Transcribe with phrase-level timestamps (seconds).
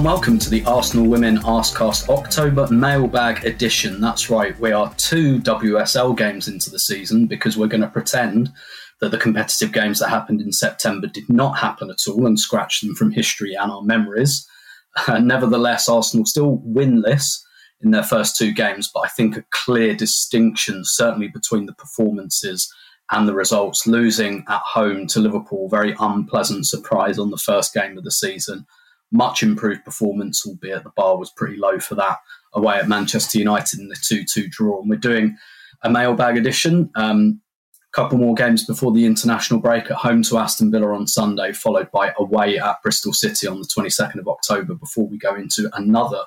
[0.00, 4.00] and welcome to the Arsenal Women Arsecast October Mailbag Edition.
[4.00, 8.50] That's right, we are two WSL games into the season because we're going to pretend
[9.02, 12.80] that the competitive games that happened in September did not happen at all and scratch
[12.80, 14.48] them from history and our memories.
[15.06, 17.26] Uh, nevertheless, Arsenal still winless
[17.82, 22.72] in their first two games, but I think a clear distinction, certainly between the performances
[23.10, 23.86] and the results.
[23.86, 28.64] Losing at home to Liverpool, very unpleasant surprise on the first game of the season
[29.12, 32.18] much improved performance, albeit the bar was pretty low for that
[32.52, 34.80] away at Manchester United in the 2 2 draw.
[34.80, 35.36] And we're doing
[35.82, 36.90] a mailbag edition.
[36.94, 37.40] Um,
[37.92, 41.52] a couple more games before the international break at home to Aston Villa on Sunday,
[41.52, 45.68] followed by away at Bristol City on the 22nd of October before we go into
[45.74, 46.22] another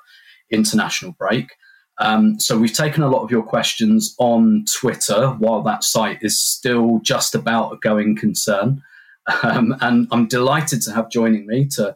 [0.52, 1.54] international break.
[2.00, 6.42] Um, so we've taken a lot of your questions on Twitter while that site is
[6.42, 8.82] still just about a going concern.
[9.42, 11.96] Um, and I'm delighted to have joining me to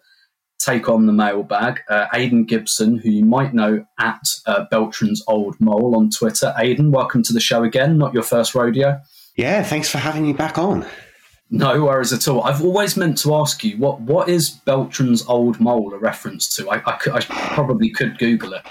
[0.60, 1.82] take on the mailbag.
[1.90, 6.54] Uh, Aidan Gibson, who you might know at uh, Beltran's Old Mole on Twitter.
[6.58, 7.98] Aidan, welcome to the show again.
[7.98, 9.00] Not your first rodeo.
[9.36, 10.86] Yeah, thanks for having me back on.
[11.50, 12.44] No worries at all.
[12.44, 16.70] I've always meant to ask you what what is Beltran's Old Mole a reference to?
[16.70, 18.66] I, I, could, I probably could Google it.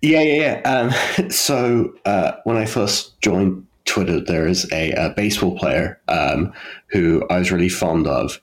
[0.00, 0.90] Yeah, yeah, yeah.
[1.18, 6.52] Um, so uh, when I first joined Twitter, there is a, a baseball player um,
[6.90, 8.40] who I was really fond of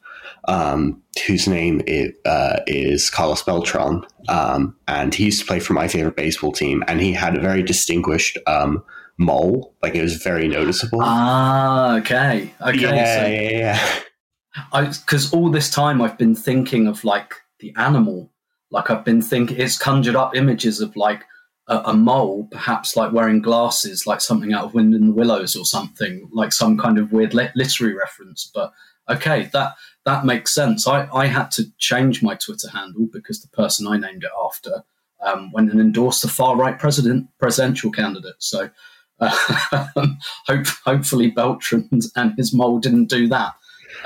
[0.47, 5.73] um, whose name is, uh, is Carlos Beltran, um, and he used to play for
[5.73, 8.83] my favorite baseball team, and he had a very distinguished um,
[9.17, 10.99] mole, like it was very noticeable.
[11.01, 14.91] Ah, okay, okay, yeah, so yeah, yeah.
[14.91, 18.31] Because all this time I've been thinking of like the animal,
[18.71, 21.25] like I've been thinking it's conjured up images of like
[21.67, 25.55] a, a mole, perhaps like wearing glasses, like something out of Wind in the Willows
[25.55, 28.71] or something, like some kind of weird literary reference, but
[29.09, 29.75] okay, that
[30.07, 30.87] that makes sense.
[30.87, 34.83] I, I had to change my Twitter handle because the person I named it after
[35.21, 38.35] um, went and endorsed a far right president presidential candidate.
[38.39, 38.69] So
[39.19, 39.87] uh,
[40.47, 43.53] hope, hopefully Beltran and his mole didn't do that.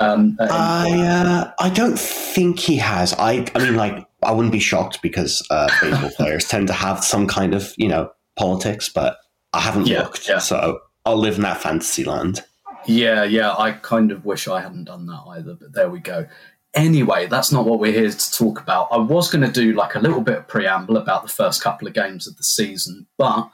[0.00, 3.14] Um, I uh, I don't think he has.
[3.14, 7.04] I I mean, like I wouldn't be shocked because uh, baseball players tend to have
[7.04, 9.18] some kind of you know politics, but
[9.52, 10.38] I haven't yeah, looked, yeah.
[10.38, 12.42] so I'll live in that fantasy land.
[12.86, 13.54] Yeah, yeah.
[13.56, 16.26] I kind of wish I hadn't done that either, but there we go.
[16.74, 18.88] Anyway, that's not what we're here to talk about.
[18.90, 21.86] I was going to do like a little bit of preamble about the first couple
[21.86, 23.50] of games of the season, but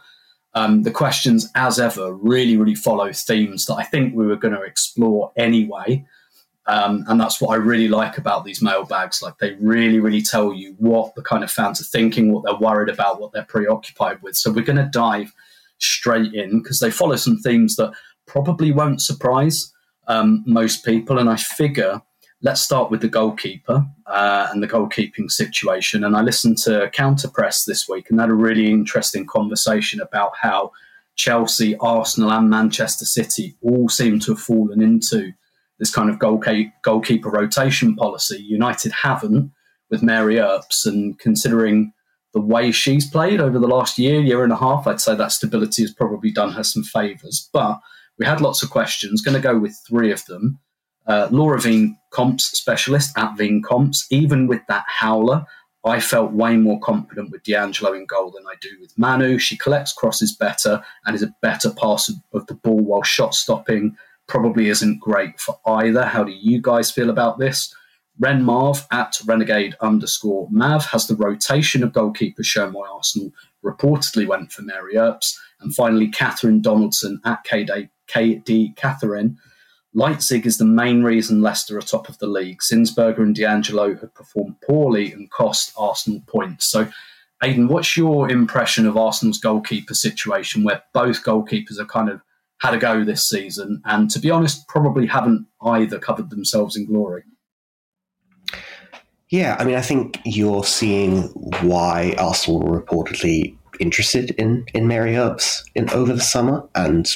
[0.54, 4.54] um, the questions, as ever, really, really follow themes that I think we were going
[4.54, 6.06] to explore anyway.
[6.66, 9.22] Um, and that's what I really like about these mailbags.
[9.22, 12.56] Like they really, really tell you what the kind of fans are thinking, what they're
[12.56, 14.36] worried about, what they're preoccupied with.
[14.36, 15.32] So we're going to dive
[15.78, 17.92] straight in because they follow some themes that
[18.28, 19.72] probably won't surprise
[20.06, 21.18] um, most people.
[21.18, 22.00] And I figure
[22.42, 26.04] let's start with the goalkeeper uh, and the goalkeeping situation.
[26.04, 30.32] And I listened to Counter Press this week and had a really interesting conversation about
[30.40, 30.70] how
[31.16, 35.32] Chelsea, Arsenal, and Manchester City all seem to have fallen into
[35.80, 38.38] this kind of goalkeeper rotation policy.
[38.38, 39.50] United haven't
[39.90, 41.92] with Mary Earps, and considering
[42.34, 45.32] the way she's played over the last year, year and a half, I'd say that
[45.32, 47.48] stability has probably done her some favours.
[47.52, 47.80] But
[48.18, 49.22] we had lots of questions.
[49.22, 50.58] Going to go with three of them.
[51.06, 54.06] Uh, Laura Veen comps specialist at Veen comps.
[54.10, 55.46] Even with that howler,
[55.84, 59.38] I felt way more confident with D'Angelo in goal than I do with Manu.
[59.38, 63.96] She collects crosses better and is a better passer of the ball while shot stopping
[64.28, 66.04] probably isn't great for either.
[66.04, 67.74] How do you guys feel about this?
[68.20, 73.32] Ren Marv at renegade underscore Mav has the rotation of goalkeepers shown why Arsenal
[73.64, 75.38] reportedly went for Mary Earps.
[75.60, 79.38] And finally, Catherine Donaldson at KD, KD Catherine.
[79.96, 82.60] Leitzig is the main reason Leicester are top of the league.
[82.60, 86.70] Zinsberger and D'Angelo have performed poorly and cost Arsenal points.
[86.70, 86.88] So,
[87.42, 92.20] Aidan, what's your impression of Arsenal's goalkeeper situation where both goalkeepers have kind of
[92.60, 96.86] had a go this season and, to be honest, probably haven't either covered themselves in
[96.86, 97.22] glory?
[99.30, 101.24] Yeah, I mean, I think you're seeing
[101.62, 105.14] why Arsenal were reportedly interested in in Mary
[105.74, 107.14] in over the summer, and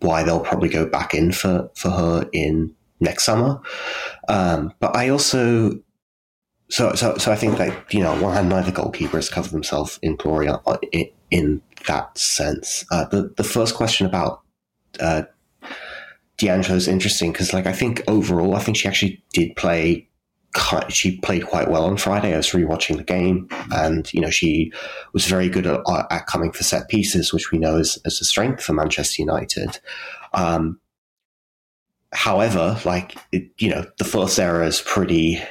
[0.00, 3.60] why they'll probably go back in for for her in next summer.
[4.28, 5.80] Um, but I also
[6.68, 9.52] so, so, so I think that you know, on one hand, neither goalkeeper has covered
[9.52, 10.48] themselves in glory
[10.92, 12.84] in, in that sense.
[12.90, 14.42] Uh, the the first question about
[15.00, 15.22] uh,
[16.38, 20.08] D'Angelo is interesting because, like, I think overall, I think she actually did play.
[20.88, 22.34] She played quite well on Friday.
[22.34, 24.72] I was rewatching the game, and you know she
[25.12, 25.80] was very good at,
[26.10, 29.78] at coming for set pieces, which we know is, is a strength for Manchester United.
[30.32, 30.80] Um,
[32.12, 35.42] however, like it, you know, the first error is pretty,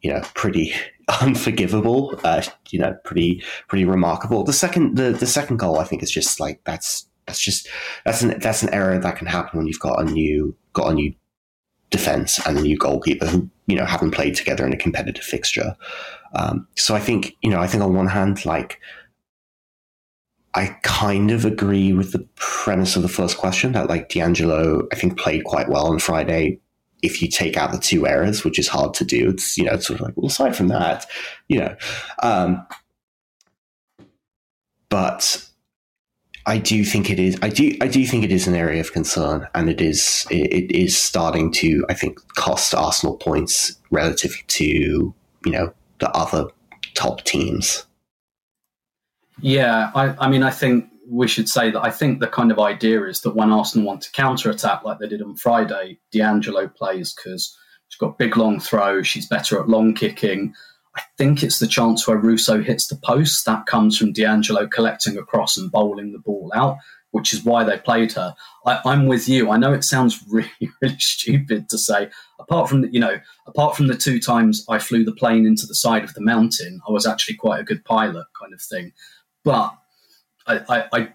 [0.00, 0.72] you know, pretty
[1.20, 2.18] unforgivable.
[2.24, 4.44] Uh, you know, pretty pretty remarkable.
[4.44, 7.68] The second the, the second goal, I think, is just like that's that's just
[8.04, 10.94] that's an that's an error that can happen when you've got a new got a
[10.94, 11.14] new
[11.92, 15.76] defense and a new goalkeeper who you know haven't played together in a competitive fixture.
[16.34, 18.80] Um, so I think you know I think on one hand like
[20.54, 24.96] I kind of agree with the premise of the first question that like D'Angelo I
[24.96, 26.58] think played quite well on Friday.
[27.02, 29.74] If you take out the two errors, which is hard to do, it's you know
[29.74, 31.06] it's sort of like well aside from that,
[31.48, 31.76] you know,
[32.22, 32.66] um,
[34.88, 35.48] but
[36.46, 37.38] I do think it is.
[37.42, 37.76] I do.
[37.80, 40.26] I do think it is an area of concern, and it is.
[40.30, 41.84] It, it is starting to.
[41.88, 45.14] I think cost Arsenal points relative to you
[45.46, 46.46] know the other
[46.94, 47.86] top teams.
[49.40, 52.58] Yeah, I, I mean, I think we should say that I think the kind of
[52.58, 56.68] idea is that when Arsenal want to counter attack like they did on Friday, D'Angelo
[56.68, 57.56] plays because
[57.88, 59.02] she's got big long throw.
[59.02, 60.54] She's better at long kicking.
[60.94, 63.46] I think it's the chance where Russo hits the post.
[63.46, 66.76] That comes from D'Angelo collecting across and bowling the ball out,
[67.12, 68.34] which is why they played her.
[68.66, 69.50] I, am with you.
[69.50, 70.50] I know it sounds really,
[70.82, 72.10] really stupid to say.
[72.38, 75.66] Apart from the, you know, apart from the two times I flew the plane into
[75.66, 78.92] the side of the mountain, I was actually quite a good pilot, kind of thing.
[79.44, 79.74] But
[80.46, 81.08] I, I, I,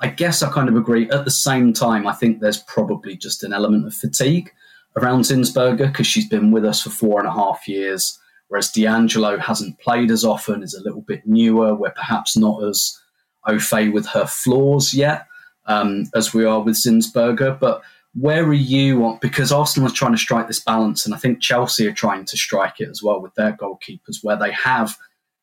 [0.00, 1.10] I guess I kind of agree.
[1.10, 4.50] At the same time, I think there's probably just an element of fatigue
[4.96, 8.18] around Zinsberger because she's been with us for four and a half years
[8.50, 11.72] Whereas D'Angelo hasn't played as often, is a little bit newer.
[11.72, 12.98] We're perhaps not as
[13.46, 15.28] au fait with her flaws yet
[15.66, 17.58] um, as we are with Zinsberger.
[17.58, 17.80] But
[18.14, 19.18] where are you on?
[19.22, 22.36] Because Arsenal are trying to strike this balance, and I think Chelsea are trying to
[22.36, 24.96] strike it as well with their goalkeepers, where they have,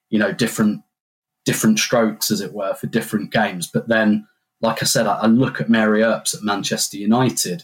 [0.10, 0.82] you know, different
[1.46, 3.70] different strokes, as it were, for different games.
[3.74, 4.28] But then,
[4.60, 7.64] like I said, I, I look at Mary Earps at Manchester United,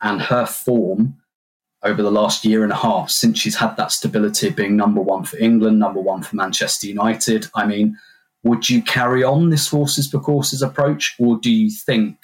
[0.00, 1.16] and her form
[1.86, 5.00] over the last year and a half since she's had that stability of being number
[5.00, 7.46] one for England, number one for Manchester United.
[7.54, 7.96] I mean,
[8.42, 12.16] would you carry on this horses for courses approach, or do you think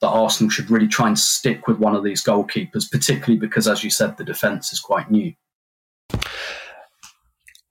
[0.00, 3.82] that Arsenal should really try and stick with one of these goalkeepers, particularly because, as
[3.82, 5.32] you said, the defence is quite new?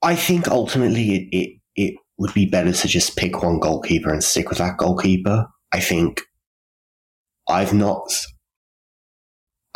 [0.02, 4.24] I think ultimately it, it, it would be better to just pick one goalkeeper and
[4.24, 5.46] stick with that goalkeeper.
[5.72, 6.22] I think
[7.48, 8.08] I've not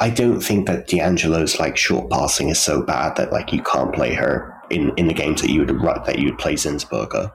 [0.00, 3.94] I don't think that D'Angelo's like short passing is so bad that like you can't
[3.94, 7.31] play her in, in the games that you would that you would play Zinsberger.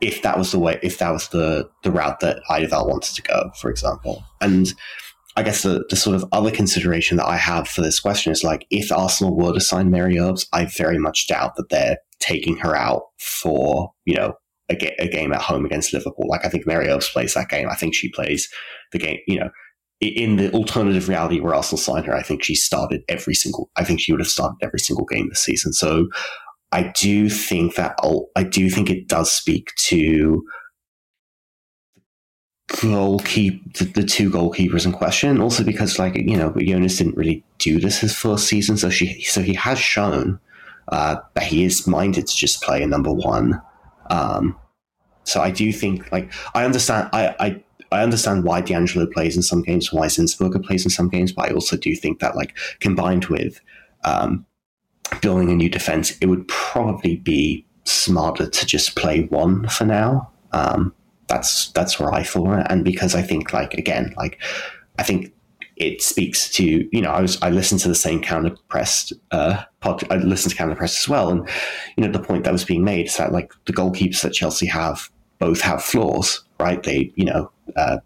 [0.00, 3.22] If that was the way, if that was the the route that Eidevall wanted to
[3.22, 4.74] go, for example, and
[5.36, 8.42] I guess the, the sort of other consideration that I have for this question is
[8.42, 12.56] like if Arsenal were to sign Mary Earps, I very much doubt that they're taking
[12.56, 14.34] her out for you know
[14.68, 16.26] a, a game at home against Liverpool.
[16.28, 17.68] Like I think Mary Earps plays that game.
[17.70, 18.48] I think she plays
[18.90, 19.18] the game.
[19.28, 19.50] You know,
[20.00, 23.70] in the alternative reality where Arsenal signed her, I think she started every single.
[23.76, 25.72] I think she would have started every single game this season.
[25.72, 26.08] So
[26.70, 27.96] I do think that
[28.36, 30.44] I do think it does speak to
[32.70, 35.40] goalkeep the, the, two goalkeepers in question.
[35.40, 39.22] Also because like you know Jonas didn't really do this his first season, so she
[39.22, 40.38] so he has shown
[40.88, 43.60] uh, that he is minded to just play a number one.
[44.10, 44.56] Um,
[45.24, 49.42] so I do think like I understand I I I understand why D'Angelo plays in
[49.42, 52.56] some games, why Zinsberger plays in some games, but I also do think that like
[52.80, 53.60] combined with
[54.04, 54.44] um,
[55.20, 60.30] building a new defense, it would probably be smarter to just play one for now.
[60.52, 60.94] Um,
[61.28, 64.40] that's that's where I fall, and because I think like again, like
[64.98, 65.32] I think
[65.76, 69.62] it speaks to you know I was I listened to the same counter press uh,
[69.80, 71.48] pod, I listened to counter press as well, and
[71.96, 74.66] you know the point that was being made is that like the goalkeepers that Chelsea
[74.66, 76.82] have both have flaws, right?
[76.82, 77.98] They you know uh,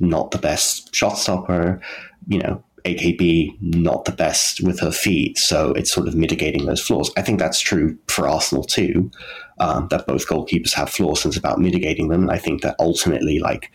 [0.00, 1.80] not the best shot stopper,
[2.28, 5.38] you know, AKB, not the best with her feet.
[5.38, 7.10] So it's sort of mitigating those flaws.
[7.16, 9.10] I think that's true for Arsenal too,
[9.58, 12.30] um, that both goalkeepers have flaws and it's about mitigating them.
[12.30, 13.70] I think that ultimately, like,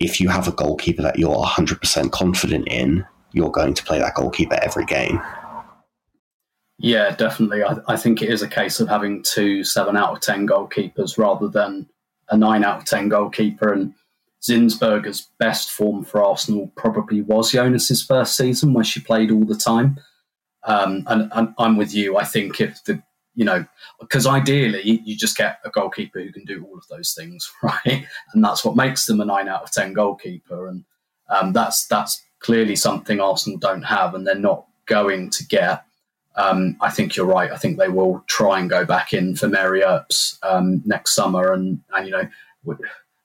[0.00, 4.14] if you have a goalkeeper that you're 100% confident in, you're going to play that
[4.14, 5.20] goalkeeper every game.
[6.78, 7.62] Yeah, definitely.
[7.62, 11.18] I, I think it is a case of having two seven out of 10 goalkeepers
[11.18, 11.88] rather than
[12.30, 13.72] a nine out of 10 goalkeeper.
[13.72, 13.92] And
[14.42, 19.56] Zinsberger's best form for Arsenal probably was Jonas's first season, where she played all the
[19.56, 19.98] time.
[20.64, 22.18] Um, and, and, I'm with you.
[22.18, 23.02] I think if the
[23.34, 23.64] you know,
[24.00, 28.06] because ideally you just get a goalkeeper who can do all of those things, right?
[28.32, 30.84] And that's what makes them a nine out of ten goalkeeper, and
[31.28, 35.84] um, that's that's clearly something Arsenal don't have, and they're not going to get.
[36.36, 37.50] Um, I think you're right.
[37.50, 41.52] I think they will try and go back in for Mary Earps um, next summer,
[41.52, 42.28] and and you know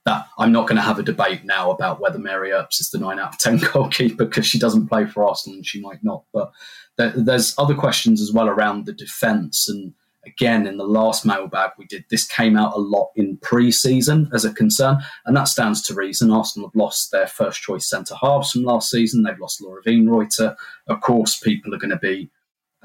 [0.05, 2.99] that I'm not going to have a debate now about whether Mary Earps is the
[2.99, 6.23] nine out of ten goalkeeper because she doesn't play for Arsenal and she might not.
[6.31, 6.51] But
[6.97, 9.67] there, there's other questions as well around the defence.
[9.67, 9.93] And
[10.25, 14.45] again, in the last mailbag we did, this came out a lot in pre-season as
[14.45, 16.31] a concern, and that stands to reason.
[16.31, 19.23] Arsenal have lost their first choice centre halves from last season.
[19.23, 20.55] They've lost Laura Wienroither.
[20.87, 22.29] Of course, people are going to be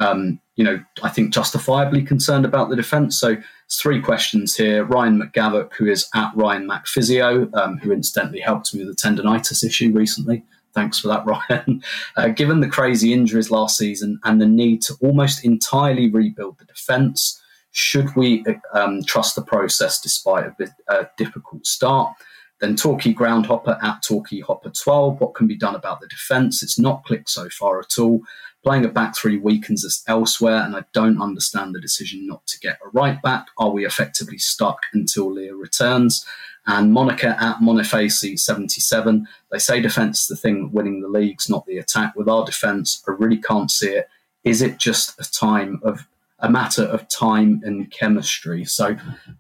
[0.01, 3.21] um, you know, I think justifiably concerned about the defence.
[3.21, 3.37] So
[3.73, 4.85] three questions here.
[4.85, 9.65] Ryan McGavock, who is at Ryan McPhysio, um, who incidentally helped me with the tendonitis
[9.65, 10.45] issue recently.
[10.75, 11.83] Thanks for that, Ryan.
[12.17, 16.65] Uh, given the crazy injuries last season and the need to almost entirely rebuild the
[16.65, 17.41] defence,
[17.73, 22.15] should we um, trust the process despite a, bit, a difficult start?
[22.61, 25.21] Then Torquay Groundhopper at Torquay Hopper 12.
[25.21, 26.63] What can be done about the defence?
[26.63, 28.21] It's not clicked so far at all.
[28.63, 32.59] Playing a back three weakens us elsewhere, and I don't understand the decision not to
[32.61, 33.47] get a right back.
[33.57, 36.27] Are we effectively stuck until Leah returns?
[36.67, 41.65] And Monica at Moniface 77, they say defence is the thing winning the leagues, not
[41.67, 42.15] the attack.
[42.15, 44.09] With our defence, I really can't see it.
[44.45, 46.07] Is it just a time of
[46.39, 48.65] a matter of time and chemistry?
[48.65, 48.97] So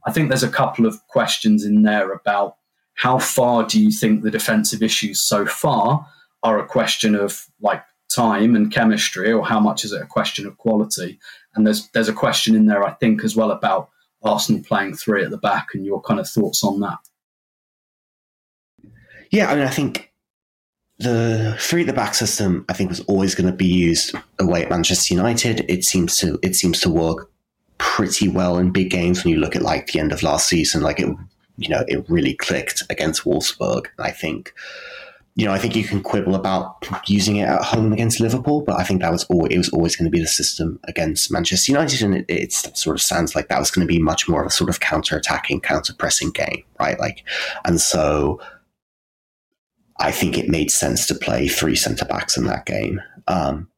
[0.06, 2.56] I think there's a couple of questions in there about
[2.94, 6.06] how far do you think the defensive issues so far
[6.42, 7.82] are a question of like
[8.14, 11.18] time and chemistry, or how much is it a question of quality?
[11.54, 13.90] And there's there's a question in there, I think, as well about
[14.22, 16.98] Arsenal playing three at the back and your kind of thoughts on that.
[19.30, 20.12] Yeah, I mean, I think
[20.98, 24.62] the three at the back system, I think, was always going to be used away
[24.62, 25.64] at Manchester United.
[25.68, 27.30] It seems to it seems to work
[27.78, 30.82] pretty well in big games when you look at like the end of last season.
[30.82, 31.08] Like it,
[31.56, 33.86] you know, it really clicked against Wolfsburg.
[33.98, 34.52] I think
[35.40, 38.78] you know, I think you can quibble about using it at home against Liverpool, but
[38.78, 41.72] I think that was all, it was always going to be the system against Manchester
[41.72, 44.42] United, and it, it sort of sounds like that was going to be much more
[44.42, 47.00] of a sort of counter-attacking, counter-pressing game, right?
[47.00, 47.24] Like,
[47.64, 48.38] and so
[49.98, 53.00] I think it made sense to play three centre backs in that game.
[53.26, 53.70] Um,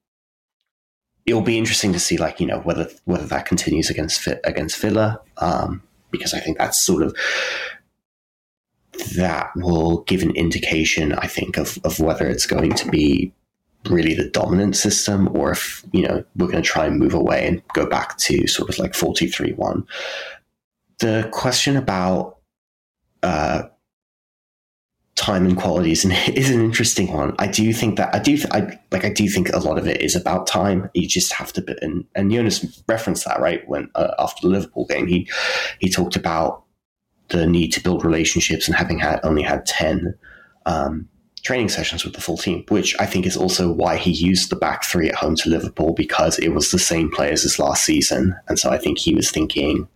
[1.26, 5.20] it'll be interesting to see, like, you know, whether whether that continues against against Villa,
[5.36, 7.16] um, because I think that's sort of
[9.16, 13.32] that will give an indication, I think, of, of whether it's going to be
[13.88, 17.46] really the dominant system or if, you know, we're going to try and move away
[17.46, 19.86] and go back to sort of like 43 1.
[21.00, 22.38] The question about
[23.22, 23.64] uh,
[25.14, 27.34] time and quality is an, is an interesting one.
[27.38, 30.00] I do think that I do I like I do think a lot of it
[30.00, 30.90] is about time.
[30.94, 34.86] You just have to and and Jonas referenced that right when uh, after the Liverpool
[34.86, 35.30] game he
[35.78, 36.61] he talked about
[37.32, 40.14] the need to build relationships and having had only had 10
[40.66, 41.08] um,
[41.42, 44.56] training sessions with the full team, which I think is also why he used the
[44.56, 48.36] back three at home to Liverpool because it was the same players as last season.
[48.48, 49.88] And so I think he was thinking,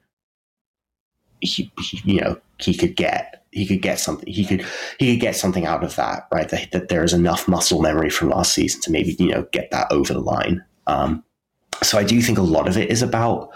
[1.40, 4.64] he, he, you know, he could get he could get something he could
[4.99, 8.11] he could get something out of that right that, that there is enough muscle memory
[8.11, 11.25] from last season to maybe you know get that over the line um,
[11.83, 13.50] so i do think a lot of it is about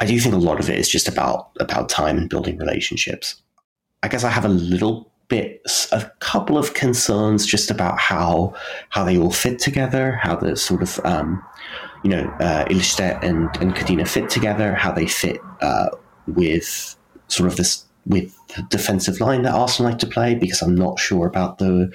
[0.00, 3.42] I do think a lot of it is just about about time and building relationships.
[4.02, 5.60] I guess I have a little bit,
[5.92, 8.54] a couple of concerns just about how
[8.90, 11.42] how they all fit together, how the sort of um,
[12.02, 15.88] you know uh, Ilestedt and and Codina fit together, how they fit uh,
[16.26, 16.96] with
[17.28, 20.98] sort of this with the defensive line that Arsenal like to play, because I'm not
[20.98, 21.92] sure about the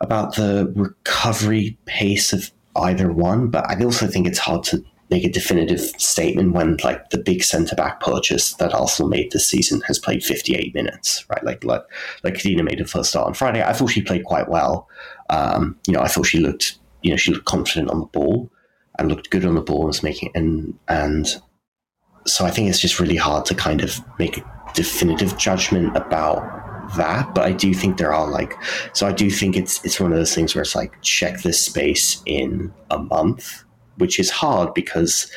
[0.00, 3.48] about the recovery pace of either one.
[3.48, 7.44] But I also think it's hard to make a definitive statement when like the big
[7.44, 11.44] centre back purchase that Arsenal made this season has played 58 minutes, right?
[11.44, 11.82] Like like
[12.24, 13.62] like Codina made her first start on Friday.
[13.62, 14.88] I thought she played quite well.
[15.28, 18.50] Um, you know, I thought she looked you know she looked confident on the ball
[18.98, 21.40] and looked good on the ball and was making and and
[22.24, 26.42] so I think it's just really hard to kind of make a definitive judgment about
[26.96, 28.54] that but i do think there are like
[28.92, 31.64] so i do think it's it's one of those things where it's like check this
[31.64, 33.64] space in a month
[33.96, 35.30] which is hard because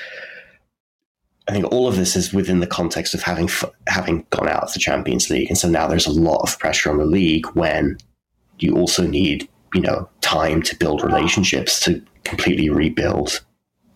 [1.48, 3.50] I think all of this is within the context of having
[3.88, 6.90] having gone out of the Champions League, and so now there's a lot of pressure
[6.90, 7.98] on the league when
[8.60, 13.44] you also need you know time to build relationships to completely rebuild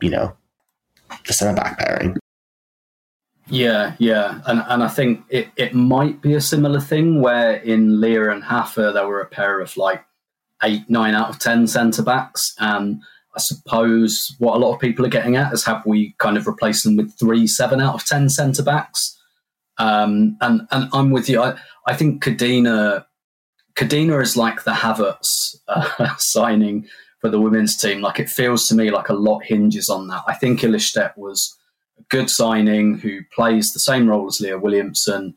[0.02, 0.36] you know
[1.26, 2.18] the centre back pairing.
[3.48, 8.00] Yeah, yeah, and and I think it, it might be a similar thing where in
[8.00, 10.04] Leah and Hafer there were a pair of like
[10.62, 13.02] eight, nine out of ten centre backs, and
[13.40, 16.46] I suppose what a lot of people are getting at is have we kind of
[16.46, 19.18] replaced them with three, seven out of 10 centre backs?
[19.78, 21.42] Um, and, and I'm with you.
[21.42, 23.06] I, I think Codina,
[23.78, 26.86] Codina is like the Havertz uh, signing
[27.22, 28.02] for the women's team.
[28.02, 30.24] Like it feels to me like a lot hinges on that.
[30.28, 31.58] I think Ilestedt was
[31.98, 35.36] a good signing who plays the same role as Leah Williamson.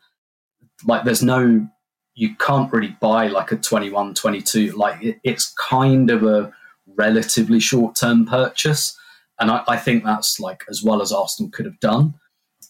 [0.84, 1.68] Like there's no,
[2.16, 4.72] you can't really buy like a 21, 22.
[4.72, 6.52] Like it, it's kind of a
[6.96, 8.96] relatively short term purchase.
[9.40, 12.14] And I, I, think that's like as well as Arsenal could have done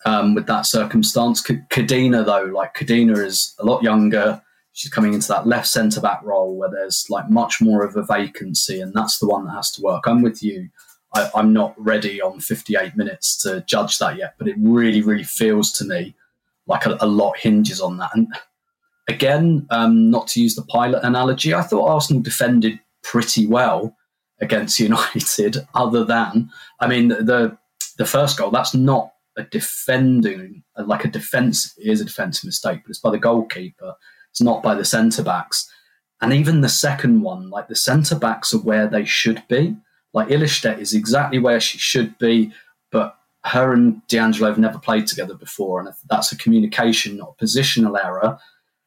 [0.07, 1.43] um, with that circumstance.
[1.43, 6.23] Codina, though, like Codina is a lot younger she's coming into that left centre back
[6.23, 9.71] role where there's like much more of a vacancy, and that's the one that has
[9.73, 10.05] to work.
[10.07, 10.69] I'm with you.
[11.15, 15.25] I, am not ready on 58 minutes to judge that yet, but it really, really
[15.25, 16.15] feels to me
[16.67, 18.11] like a, a lot hinges on that.
[18.15, 18.29] And
[19.09, 23.95] again, um, not to use the pilot analogy, I thought Arsenal defended pretty well
[24.43, 25.67] against United.
[25.75, 27.57] Other than, I mean, the
[27.99, 32.91] the first goal that's not a defending like a defense is a defensive mistake, but
[32.91, 33.95] it's by the goalkeeper.
[34.31, 35.71] It's not by the centre backs.
[36.21, 39.77] And even the second one, like the centre backs are where they should be.
[40.15, 42.53] Like Ilestedt is exactly where she should be,
[42.91, 47.45] but her and D'Angelo have never played together before, and that's a communication, not a
[47.45, 48.39] positional error.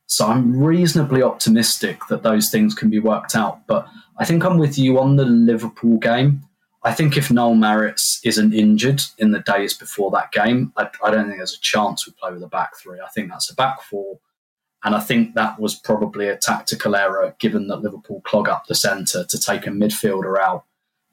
[0.08, 3.66] So I'm reasonably optimistic that those things can be worked out.
[3.68, 6.44] But I think I'm with you on the Liverpool game.
[6.84, 11.10] I think if Noëlle Maritz isn't injured in the days before that game, I, I
[11.10, 13.00] don't think there's a chance we play with a back three.
[13.00, 14.20] I think that's a back four
[14.86, 18.76] and I think that was probably a tactical error, given that Liverpool clog up the
[18.76, 20.64] centre to take a midfielder out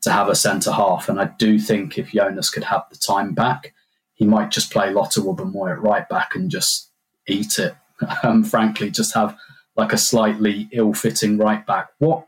[0.03, 1.09] to have a centre half.
[1.09, 3.73] And I do think if Jonas could have the time back,
[4.13, 6.91] he might just play Lotta Wubben-Moy at right back and just
[7.27, 7.75] eat it.
[8.25, 9.37] Um, frankly, just have
[9.77, 11.89] like a slightly ill-fitting right back.
[11.99, 12.27] What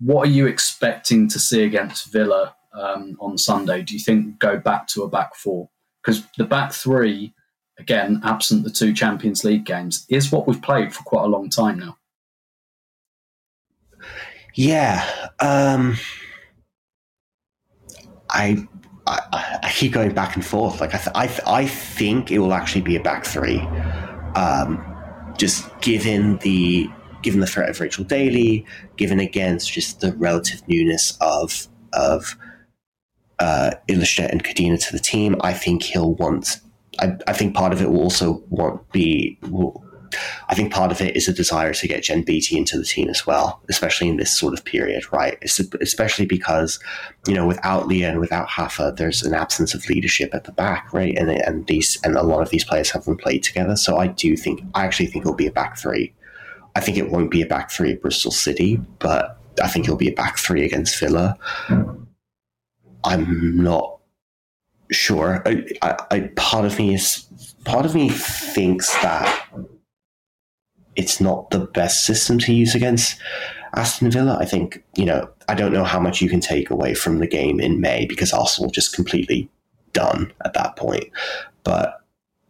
[0.00, 3.82] what are you expecting to see against Villa um, on Sunday?
[3.82, 5.68] Do you think go back to a back four?
[6.02, 7.34] Because the back three
[7.80, 11.48] again, absent the two Champions League games, is what we've played for quite a long
[11.48, 11.96] time now.
[14.54, 15.04] Yeah.
[15.40, 15.96] Um,
[18.28, 18.68] I,
[19.06, 20.80] I, I keep going back and forth.
[20.80, 23.60] Like I, th- I, th- I think it will actually be a back three.
[24.34, 24.89] Um,
[25.40, 26.86] just given the
[27.22, 28.64] given the threat of Rachel Daly,
[28.96, 32.36] given against just the relative newness of of
[33.38, 36.60] uh, and Codina to the team, I think he'll want
[36.98, 39.82] I, I think part of it will also want be will,
[40.48, 43.08] I think part of it is a desire to get Jen Beattie into the team
[43.08, 45.38] as well, especially in this sort of period, right?
[45.80, 46.78] especially because,
[47.26, 50.92] you know, without Leah and without Hafa, there's an absence of leadership at the back,
[50.92, 51.16] right?
[51.16, 53.76] And and these and a lot of these players haven't played together.
[53.76, 56.12] So I do think I actually think it'll be a back three.
[56.76, 59.96] I think it won't be a back three at Bristol City, but I think it'll
[59.96, 61.36] be a back three against Villa.
[63.04, 63.98] I'm not
[64.90, 65.42] sure.
[65.46, 67.26] I, I, I, part of me is
[67.64, 69.48] part of me thinks that
[71.00, 73.18] it's not the best system to use against
[73.74, 74.36] Aston Villa.
[74.38, 77.26] I think you know I don't know how much you can take away from the
[77.26, 79.48] game in May because Arsenal just completely
[79.92, 81.10] done at that point.
[81.64, 82.00] But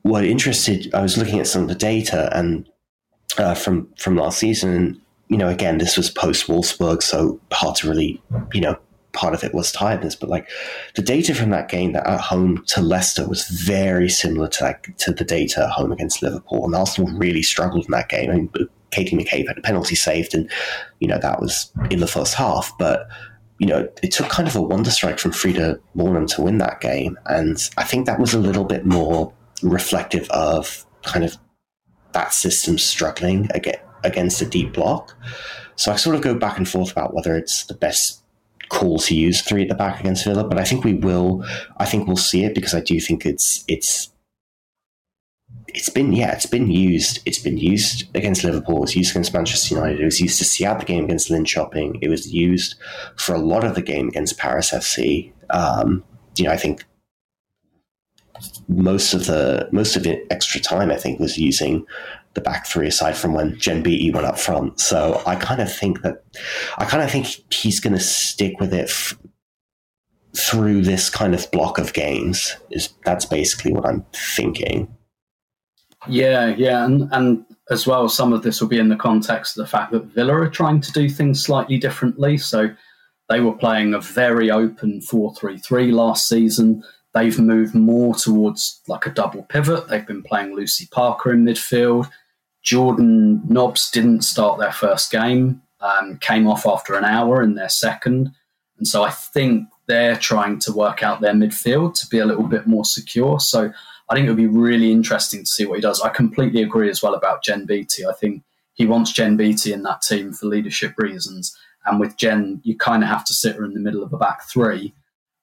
[0.02, 2.68] what interested, I was looking at some of the data and
[3.38, 5.00] uh, from from last season.
[5.28, 8.20] You know, again, this was post Wolfsburg, so hard to really,
[8.52, 8.76] you know,
[9.12, 10.48] part of it was tiredness, but like
[10.94, 14.96] the data from that game that at home to Leicester was very similar to like,
[14.98, 18.30] to the data at home against Liverpool, and Arsenal really struggled in that game.
[18.30, 18.52] I mean,
[18.90, 20.50] Katie McCabe had a penalty saved, and
[20.98, 23.08] you know that was in the first half, but.
[23.62, 26.80] You know, it took kind of a wonder strike from Frida Maanum to win that
[26.80, 27.18] game.
[27.26, 31.36] And I think that was a little bit more reflective of kind of
[32.12, 33.50] that system struggling
[34.02, 35.14] against a deep block.
[35.76, 38.19] So I sort of go back and forth about whether it's the best
[38.70, 41.44] call to use three at the back against Villa, but I think we will.
[41.76, 44.10] I think we'll see it because I do think it's it's
[45.74, 49.34] it's been yeah it's been used it's been used against Liverpool it was used against
[49.34, 52.74] Manchester United it was used to see out the game against Linköping it was used
[53.16, 56.02] for a lot of the game against Paris FC um,
[56.36, 56.84] you know I think
[58.68, 61.86] most of the most of it extra time I think was using
[62.34, 64.78] the back three aside from when Jen Beattie went up front.
[64.80, 66.22] So I kind of think that
[66.78, 69.18] I kind of think he's going to stick with it f-
[70.36, 72.56] through this kind of block of games.
[72.70, 74.94] Is that's basically what I'm thinking.
[76.06, 79.64] Yeah, yeah, and and as well, some of this will be in the context of
[79.64, 82.38] the fact that Villa are trying to do things slightly differently.
[82.38, 82.70] So
[83.28, 86.82] they were playing a very open four-three-three last season.
[87.12, 89.88] They've moved more towards like a double pivot.
[89.88, 92.08] They've been playing Lucy Parker in midfield.
[92.62, 97.68] Jordan Nobbs didn't start their first game, um, came off after an hour in their
[97.68, 98.32] second.
[98.78, 102.46] And so I think they're trying to work out their midfield to be a little
[102.46, 103.40] bit more secure.
[103.40, 103.72] So
[104.08, 106.00] I think it would be really interesting to see what he does.
[106.00, 108.06] I completely agree as well about Jen Beattie.
[108.06, 108.42] I think
[108.74, 111.56] he wants Jen Beattie in that team for leadership reasons.
[111.86, 114.18] And with Jen, you kind of have to sit her in the middle of a
[114.18, 114.94] back three.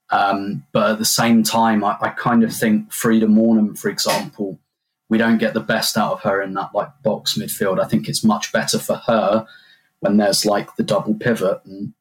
[0.10, 4.60] Um, but at the same time, I, I kind of think Frida Maanum, for example,
[5.10, 7.80] we don't get the best out of her in that like box midfield.
[7.80, 9.46] I think it's much better for her
[10.00, 11.94] when there's like the double pivot and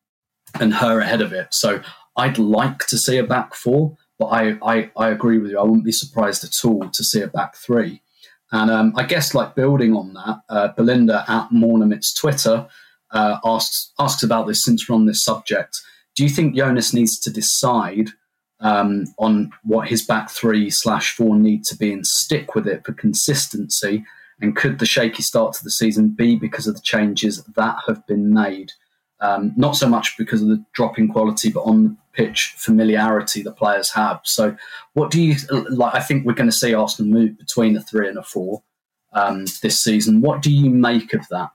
[0.60, 1.48] and her ahead of it.
[1.52, 1.82] So
[2.16, 5.58] I'd like to see a back four, but I, I, I agree with you.
[5.58, 8.02] I wouldn't be surprised at all to see a back three.
[8.52, 12.68] And um, I guess like building on that, uh, Belinda at Mornamit's Twitter
[13.10, 15.76] uh, asks asks about this since we're on this subject.
[16.14, 18.10] Do you think Jonas needs to decide
[18.60, 22.84] um, on what his back three slash four need to be and stick with it
[22.84, 24.04] for consistency?
[24.40, 28.06] And could the shaky start to the season be because of the changes that have
[28.06, 28.72] been made?
[29.20, 33.42] Um, not so much because of the drop in quality, but on the pitch familiarity
[33.42, 34.20] the players have.
[34.24, 34.56] So,
[34.92, 35.36] what do you
[35.70, 35.94] like?
[35.94, 38.62] I think we're going to see Arsenal move between a three and a four
[39.14, 40.20] um, this season.
[40.20, 41.50] What do you make of that?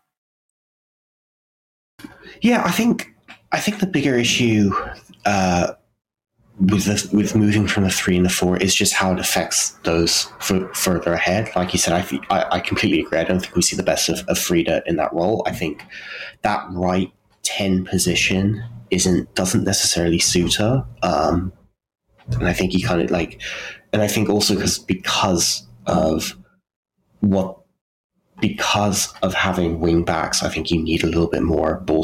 [2.41, 3.13] Yeah, I think
[3.51, 4.71] I think the bigger issue
[5.25, 5.73] uh,
[6.61, 10.31] with with moving from the three and the four is just how it affects those
[10.39, 11.49] f- further ahead.
[11.55, 13.17] Like you said, I, I, I completely agree.
[13.17, 15.43] I don't think we see the best of, of Frida in that role.
[15.47, 15.83] I think
[16.43, 20.85] that right ten position isn't doesn't necessarily suit her.
[21.01, 21.51] Um,
[22.27, 23.41] and I think he kind of like,
[23.91, 26.37] and I think also because because of
[27.21, 27.57] what
[28.41, 32.03] because of having wing backs, I think you need a little bit more ball,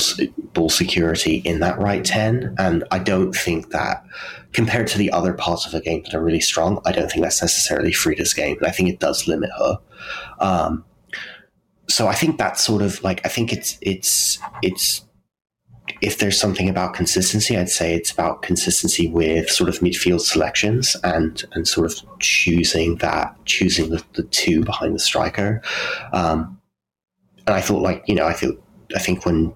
[0.54, 2.56] ball security in that right 10.
[2.58, 4.06] And I don't think that,
[4.54, 7.24] compared to the other parts of the game that are really strong, I don't think
[7.24, 8.58] that's necessarily Frida's game.
[8.62, 9.80] I think it does limit her.
[10.40, 10.86] Um,
[11.90, 15.04] so I think that's sort of like, I think it's, it's, it's,
[16.02, 20.96] if there's something about consistency, I'd say it's about consistency with sort of midfield selections
[21.04, 25.62] and and sort of choosing that choosing the, the two behind the striker.
[26.14, 26.60] Um,
[27.46, 28.54] and I thought like you know I feel
[28.96, 29.54] I think when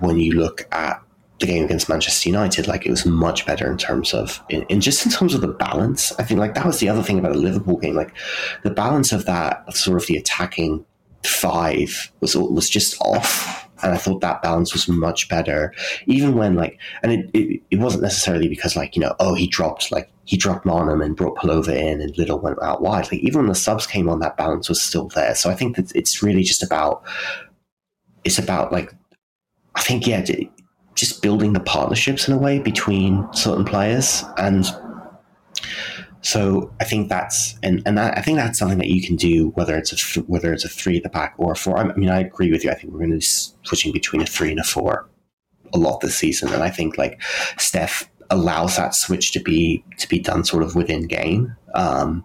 [0.00, 1.02] when you look at
[1.38, 4.80] the game against Manchester United, like it was much better in terms of in, in,
[4.80, 6.12] just in terms of the balance.
[6.18, 8.14] I think like that was the other thing about the Liverpool game, like
[8.62, 10.84] the balance of that sort of the attacking
[11.24, 15.74] five was was just off and I thought that balance was much better.
[16.06, 19.46] Even when like, and it, it, it wasn't necessarily because like you know, oh he
[19.46, 23.10] dropped like he dropped Maanum and brought Pelova in, and Little went out wide.
[23.10, 25.34] Like even when the subs came on, that balance was still there.
[25.34, 27.02] So I think that it's really just about
[28.24, 28.92] it's about like
[29.74, 30.24] I think yeah,
[30.94, 34.66] just building the partnerships in a way between certain players and
[36.22, 39.48] so I think that's and and that, I think that's something that you can do
[39.50, 41.76] whether it's a th- whether it's a three at the back or a four.
[41.76, 42.70] I mean, I agree with you.
[42.70, 43.26] I think we're going to be
[43.64, 45.08] switching between a three and a four
[45.74, 47.20] a lot this season, and I think like
[47.58, 51.56] Steph allows that switch to be to be done sort of within game.
[51.74, 52.24] Um,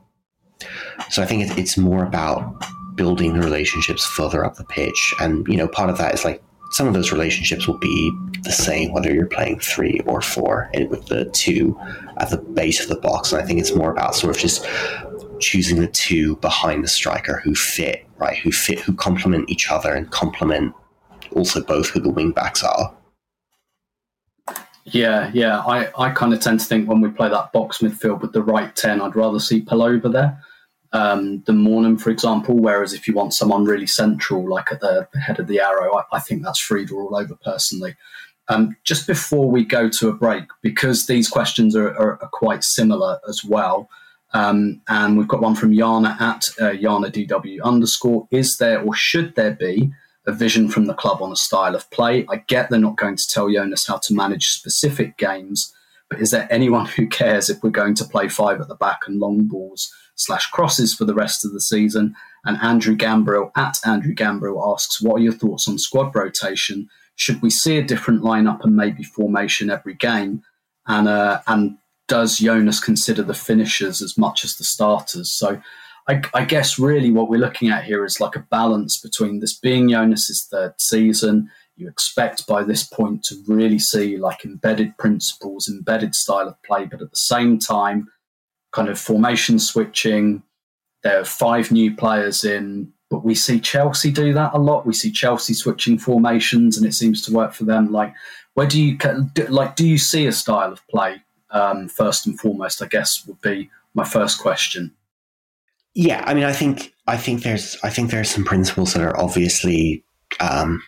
[1.09, 2.63] so I think it, it's more about
[2.95, 6.43] building the relationships further up the pitch, and you know, part of that is like
[6.71, 8.11] some of those relationships will be
[8.43, 11.77] the same whether you're playing three or four and with the two
[12.17, 13.31] at the base of the box.
[13.31, 14.65] And I think it's more about sort of just
[15.39, 18.37] choosing the two behind the striker who fit, right?
[18.39, 20.73] Who fit, who complement each other and complement
[21.31, 22.93] also both who the wing backs are.
[24.85, 25.59] Yeah, yeah.
[25.59, 28.41] I, I kind of tend to think when we play that box midfield with the
[28.41, 30.41] right 10, I'd rather see Pelova there
[30.93, 32.55] um, than Maanum, for example.
[32.55, 36.03] Whereas if you want someone really central, like at the, head of the arrow, I,
[36.15, 37.95] I, think that's Frida all over personally.
[38.49, 42.63] Um, just before we go to a break, because these questions are, are, are quite
[42.63, 43.89] similar as well,
[44.33, 48.27] um, and we've got one from Yana at uh, Yana DW underscore.
[48.31, 49.91] Is there or should there be
[50.25, 52.25] a vision from the club on a style of play?
[52.29, 55.73] I get they're not going to tell Jonas how to manage specific games,
[56.09, 59.01] but is there anyone who cares if we're going to play five at the back
[59.07, 62.15] and long balls slash crosses for the rest of the season?
[62.45, 66.89] And Andrew Gambrill at Andrew Gambrill asks, what are your thoughts on squad rotation?
[67.15, 70.43] Should we see a different lineup and maybe formation every game?
[70.87, 71.77] And uh, and
[72.07, 75.33] does Jonas consider the finishers as much as the starters?
[75.37, 75.61] So
[76.07, 79.57] I, I, guess really what we're looking at here is like a balance between this
[79.57, 85.67] being Jonas's third season, you expect by this point to really see like embedded principles,
[85.67, 88.07] embedded style of play, but at the same time,
[88.71, 90.43] kind of formation switching.
[91.03, 94.85] There are five new players in, but we see Chelsea do that a lot.
[94.85, 97.91] We see Chelsea switching formations, and it seems to work for them.
[97.91, 98.13] Like,
[98.53, 98.97] where do you
[99.49, 99.75] like?
[99.75, 102.81] Do you see a style of play um, first and foremost?
[102.81, 104.93] I guess would be my first question.
[105.93, 109.19] Yeah, I mean, I think I think there's I think there's some principles that are
[109.19, 110.03] obviously
[110.39, 110.83] um,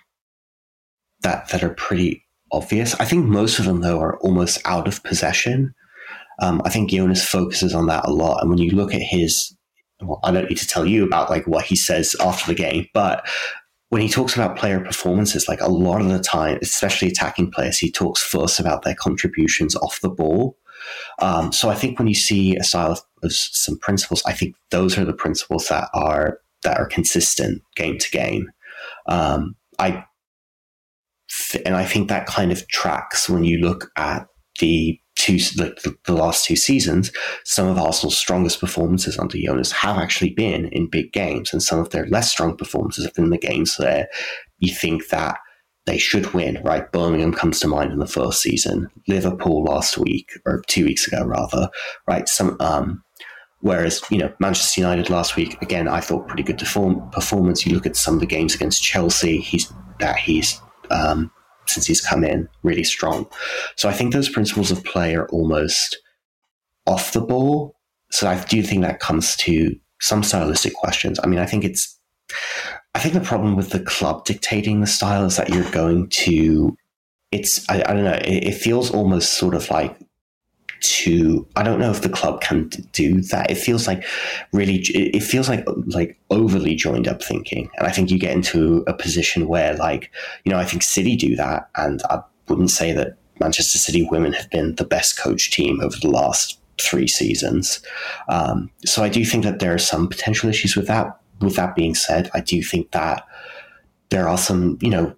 [1.21, 2.95] that that are pretty obvious.
[2.95, 5.73] I think most of them, though, are almost out of possession.
[6.41, 8.41] Um, I think Jonas focuses on that a lot.
[8.41, 9.55] And when you look at his,
[10.01, 12.87] well, I don't need to tell you about like what he says after the game,
[12.93, 13.27] but
[13.89, 17.79] when he talks about player performances, like a lot of the time, especially attacking players,
[17.79, 20.55] he talks first about their contributions off the ball.
[21.19, 24.55] Um, so I think when you see a style of, of, some principles, I think
[24.69, 28.51] those are the principles that are that are consistent game to game.
[29.07, 30.05] Um, I
[31.65, 34.27] and I think that kind of tracks when you look at
[34.59, 37.11] the two the, the, last two seasons.
[37.43, 41.79] Some of Arsenal's strongest performances under Jonas have actually been in big games, and some
[41.79, 44.07] of their less strong performances have been in the games where
[44.59, 45.37] you think that
[45.85, 46.61] they should win.
[46.63, 51.07] Right, Birmingham comes to mind in the first season, Liverpool last week or two weeks
[51.07, 51.69] ago rather.
[52.07, 53.03] Right, some um,
[53.61, 57.65] Whereas, you know, Manchester United last week, again, I thought pretty good deform- performance.
[57.65, 61.29] You look at some of the games against Chelsea, he's that he's um,
[61.69, 63.27] since he's come in really strong.
[63.75, 65.97] So I think those principles of play are almost
[66.85, 67.75] off the ball.
[68.11, 71.19] So I do think that comes to some stylistic questions.
[71.23, 71.99] I mean, I think it's,
[72.95, 76.75] I think the problem with the club dictating the style is that you're going to,
[77.31, 79.95] it's, I, I don't know, it, it feels almost sort of like
[80.81, 83.51] to I don't know if the club can do that.
[83.51, 84.05] It feels like
[84.53, 88.83] really it feels like like overly joined up thinking, and I think you get into
[88.87, 90.11] a position where like
[90.43, 94.33] you know I think City do that, and I wouldn't say that Manchester City women
[94.33, 97.81] have been the best coach team over the last three seasons.
[98.27, 101.19] Um, so I do think that there are some potential issues with that.
[101.41, 103.25] With that being said, I do think that
[104.09, 105.15] there are some you know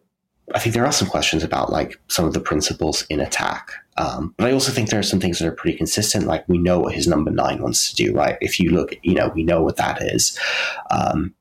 [0.56, 3.72] I think there are some questions about like some of the principles in attack.
[3.98, 6.26] Um, but I also think there are some things that are pretty consistent.
[6.26, 8.38] Like we know what his number nine wants to do, right?
[8.42, 10.38] If you look, you know, we know what that is.
[10.90, 11.36] Um,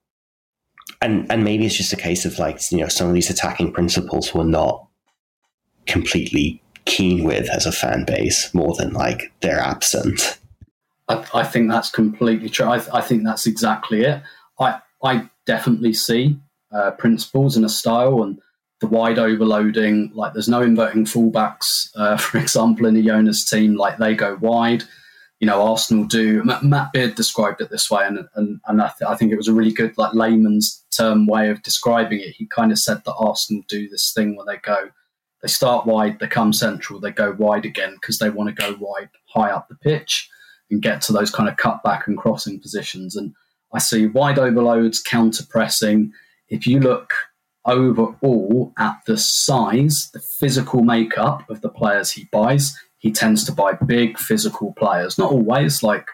[1.00, 3.72] and and maybe it's just a case of like you know some of these attacking
[3.72, 4.86] principles we're not
[5.86, 10.38] completely keen with as a fan base more than like they're absent.
[11.08, 12.66] I, I think that's completely true.
[12.66, 14.22] I, I, think that's exactly it.
[14.58, 16.38] I I definitely see
[16.72, 18.40] uh, principles and a style and
[18.80, 20.10] the wide overloading.
[20.14, 23.76] Like there's no inverting fullbacks, uh, for example, in the Jonas team.
[23.76, 24.84] Like they go wide.
[25.38, 26.42] You know, Arsenal do.
[26.44, 29.48] Matt Beard described it this way, and and, and I, th- I think it was
[29.48, 32.34] a really good like layman's term way of describing it.
[32.36, 34.90] He kind of said that Arsenal do this thing where they go,
[35.40, 38.76] they start wide, they come central, they go wide again because they want to go
[38.78, 40.28] wide, high up the pitch,
[40.70, 43.16] and get to those kind of cutback and crossing positions.
[43.16, 43.32] And
[43.72, 46.12] I see wide overloads, counter pressing.
[46.50, 47.14] If you look
[47.66, 53.52] overall at the size, the physical makeup of the players he buys, he tends to
[53.52, 55.18] buy big physical players.
[55.18, 56.06] Not always, like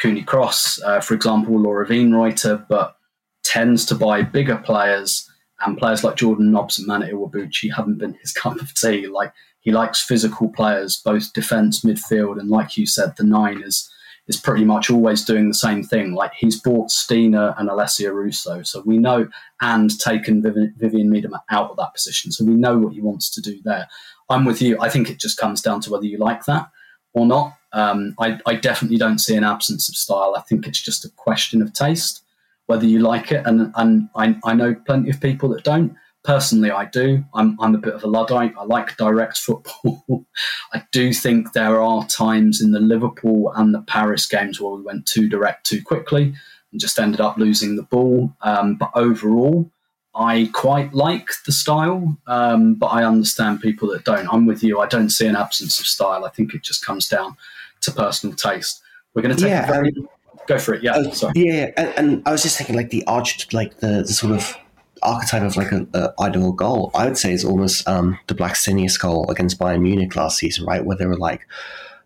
[0.00, 2.96] Cooney Cross, uh, for example, Laura Wienroither, but
[3.44, 5.28] tends to buy bigger players.
[5.64, 9.06] And players like Jordan Nobbs and Mana Iwabuchi haven't been his cup of tea.
[9.06, 13.88] Like he likes physical players, both defence, midfield, and like you said, the nine is
[14.28, 16.14] is pretty much always doing the same thing.
[16.14, 19.28] Like he's bought Stina and Alessia Russo, so we know,
[19.60, 23.40] and taken Vivianne Miedema out of that position, so we know what he wants to
[23.40, 23.88] do there.
[24.28, 24.80] I'm with you.
[24.80, 26.70] I think it just comes down to whether you like that
[27.12, 27.54] or not.
[27.72, 30.34] Um, I, I, definitely don't see an absence of style.
[30.36, 32.22] I think it's just a question of taste,
[32.66, 33.46] whether you like it.
[33.46, 35.96] And, and I, I know plenty of people that don't.
[36.24, 37.24] Personally, I do.
[37.34, 38.54] I'm, I'm a bit of a Luddite.
[38.56, 40.24] I like direct football.
[40.72, 44.82] I do think there are times in the Liverpool and the Paris games where we
[44.82, 46.34] went too direct too quickly
[46.70, 48.32] and just ended up losing the ball.
[48.40, 49.72] Um, but overall,
[50.14, 54.32] I quite like the style, um, but I understand people that don't.
[54.32, 54.78] I'm with you.
[54.78, 56.24] I don't see an absence of style.
[56.24, 57.36] I think it just comes down
[57.80, 58.82] to personal taste.
[59.14, 59.88] We're going to take yeah, a very.
[59.88, 60.08] Um,
[60.46, 60.82] go for it.
[60.82, 60.92] Yeah.
[60.92, 61.32] Uh, sorry.
[61.36, 64.54] Yeah, and, and, I was just thinking, like the arched, like the, the sort of
[65.02, 65.88] archetype of like an
[66.20, 70.38] ideal goal, I would say is almost um, the Blackstenius goal against Bayern Munich last
[70.38, 70.84] season, right?
[70.84, 71.46] Where they were like,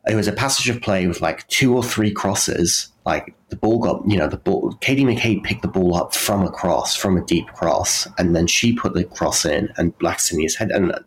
[0.09, 2.89] it was a passage of play with like two or three crosses.
[3.05, 4.73] Like the ball got, you know, the ball.
[4.81, 8.47] Katie McCabe picked the ball up from a cross, from a deep cross, and then
[8.47, 10.71] she put the cross in, and Blackstenius head.
[10.71, 11.05] And, and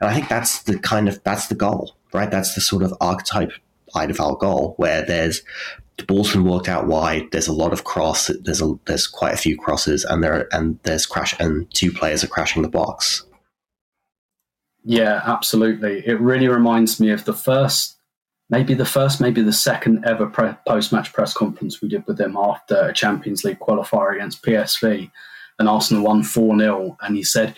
[0.00, 2.30] I think that's the kind of that's the goal, right?
[2.30, 3.52] That's the sort of archetype
[3.96, 5.42] ideal goal where there's
[5.98, 7.26] the Bolton worked out wide.
[7.32, 8.30] There's a lot of cross.
[8.42, 12.24] There's a there's quite a few crosses, and there and there's crash, and two players
[12.24, 13.24] are crashing the box.
[14.84, 16.06] Yeah, absolutely.
[16.06, 17.98] It really reminds me of the first,
[18.48, 22.36] maybe the first, maybe the second ever pre- post-match press conference we did with him
[22.36, 25.10] after a Champions League qualifier against PSV,
[25.58, 27.54] and Arsenal won four 0 and he said,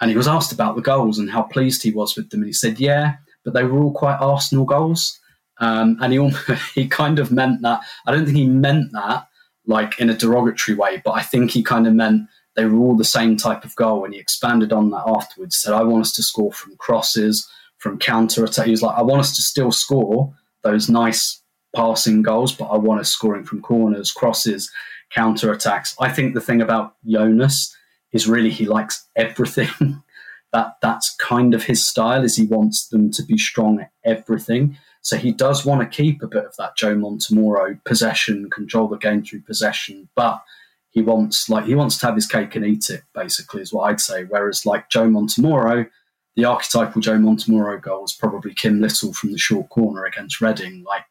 [0.00, 2.48] and he was asked about the goals and how pleased he was with them, and
[2.48, 5.17] he said, yeah, but they were all quite Arsenal goals.
[5.60, 6.30] Um, and he
[6.74, 7.80] he kind of meant that.
[8.06, 9.28] I don't think he meant that
[9.66, 12.96] like in a derogatory way, but I think he kind of meant they were all
[12.96, 14.04] the same type of goal.
[14.04, 15.60] And he expanded on that afterwards.
[15.60, 19.02] Said, "I want us to score from crosses, from counter attack." He was like, "I
[19.02, 21.42] want us to still score those nice
[21.76, 24.70] passing goals, but I want us scoring from corners, crosses,
[25.10, 27.74] counter attacks." I think the thing about Jonas
[28.12, 30.02] is really he likes everything.
[30.52, 32.24] that that's kind of his style.
[32.24, 34.78] Is he wants them to be strong at everything.
[35.08, 38.98] So he does want to keep a bit of that Joe Montemurro possession, control the
[38.98, 40.42] game through possession, but
[40.90, 43.04] he wants like he wants to have his cake and eat it.
[43.14, 44.24] Basically, is what I'd say.
[44.24, 45.88] Whereas like Joe Montemurro,
[46.36, 50.84] the archetypal Joe Montemurro goal is probably Kim Little from the short corner against Reading.
[50.86, 51.06] Like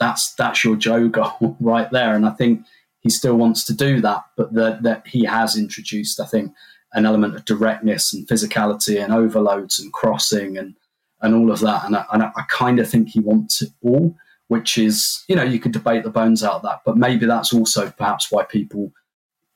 [0.00, 2.16] that's that's your Joe goal right there.
[2.16, 2.66] And I think
[2.98, 6.52] he still wants to do that, but that that he has introduced, I think,
[6.94, 10.74] an element of directness and physicality and overloads and crossing and
[11.20, 11.84] and all of that.
[11.84, 14.14] And I, and I kind of think he wants it all,
[14.48, 17.52] which is you know you could debate the bones out of that, but maybe that's
[17.52, 18.92] also perhaps why people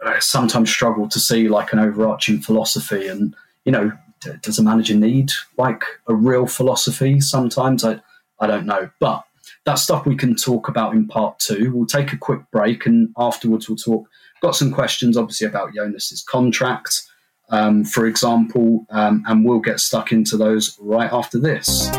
[0.05, 3.07] uh, sometimes struggle to see like an overarching philosophy.
[3.07, 7.20] And you know, d- does a manager need like a real philosophy?
[7.20, 8.01] Sometimes I
[8.40, 9.25] I don't know, but
[9.64, 11.73] that's stuff we can talk about in part two.
[11.75, 14.09] We'll take a quick break, and afterwards we'll talk.
[14.40, 17.03] Got some questions, obviously, about Jonas's contract,
[17.50, 21.90] um, for example, um, and we'll get stuck into those right after this.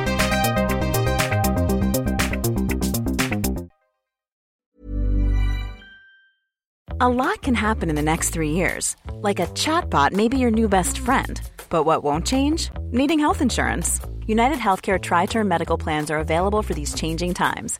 [7.04, 8.96] A lot can happen in the next three years.
[9.24, 11.42] Like a chatbot may be your new best friend.
[11.68, 12.70] But what won't change?
[12.92, 14.00] Needing health insurance.
[14.28, 17.80] United Healthcare Tri Term Medical Plans are available for these changing times.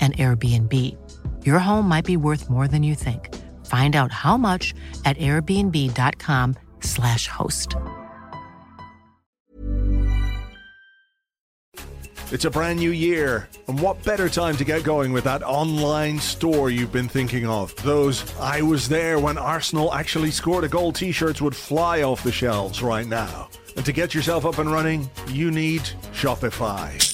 [0.00, 0.72] an Airbnb.
[1.46, 3.34] Your home might be worth more than you think.
[3.64, 4.74] Find out how much
[5.06, 7.74] at airbnb.com/slash host.
[12.32, 16.18] It's a brand new year, and what better time to get going with that online
[16.18, 17.72] store you've been thinking of?
[17.84, 22.24] Those I was there when Arsenal actually scored a goal t shirts would fly off
[22.24, 23.50] the shelves right now.
[23.76, 27.13] And to get yourself up and running, you need Shopify.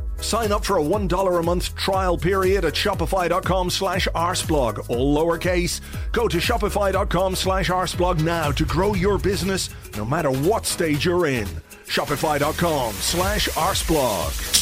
[0.21, 5.81] Sign up for a $1 a month trial period at shopify.com slash arseblog, all lowercase.
[6.11, 11.25] Go to shopify.com slash arseblog now to grow your business no matter what stage you're
[11.25, 11.47] in.
[11.87, 14.61] Shopify.com slash arseblog.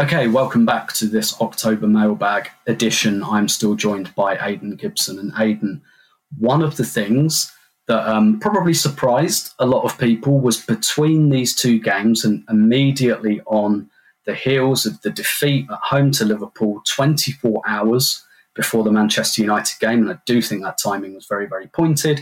[0.00, 3.24] Okay, welcome back to this October mailbag edition.
[3.24, 5.18] I'm still joined by Aidan Gibson.
[5.18, 5.82] And Aidan,
[6.38, 7.50] one of the things
[7.88, 13.40] that um, probably surprised a lot of people was between these two games and immediately
[13.46, 13.90] on
[14.26, 18.24] the heels of the defeat at home to Liverpool 24 hours
[18.54, 20.00] before the Manchester United game.
[20.00, 22.20] And I do think that timing was very, very pointed.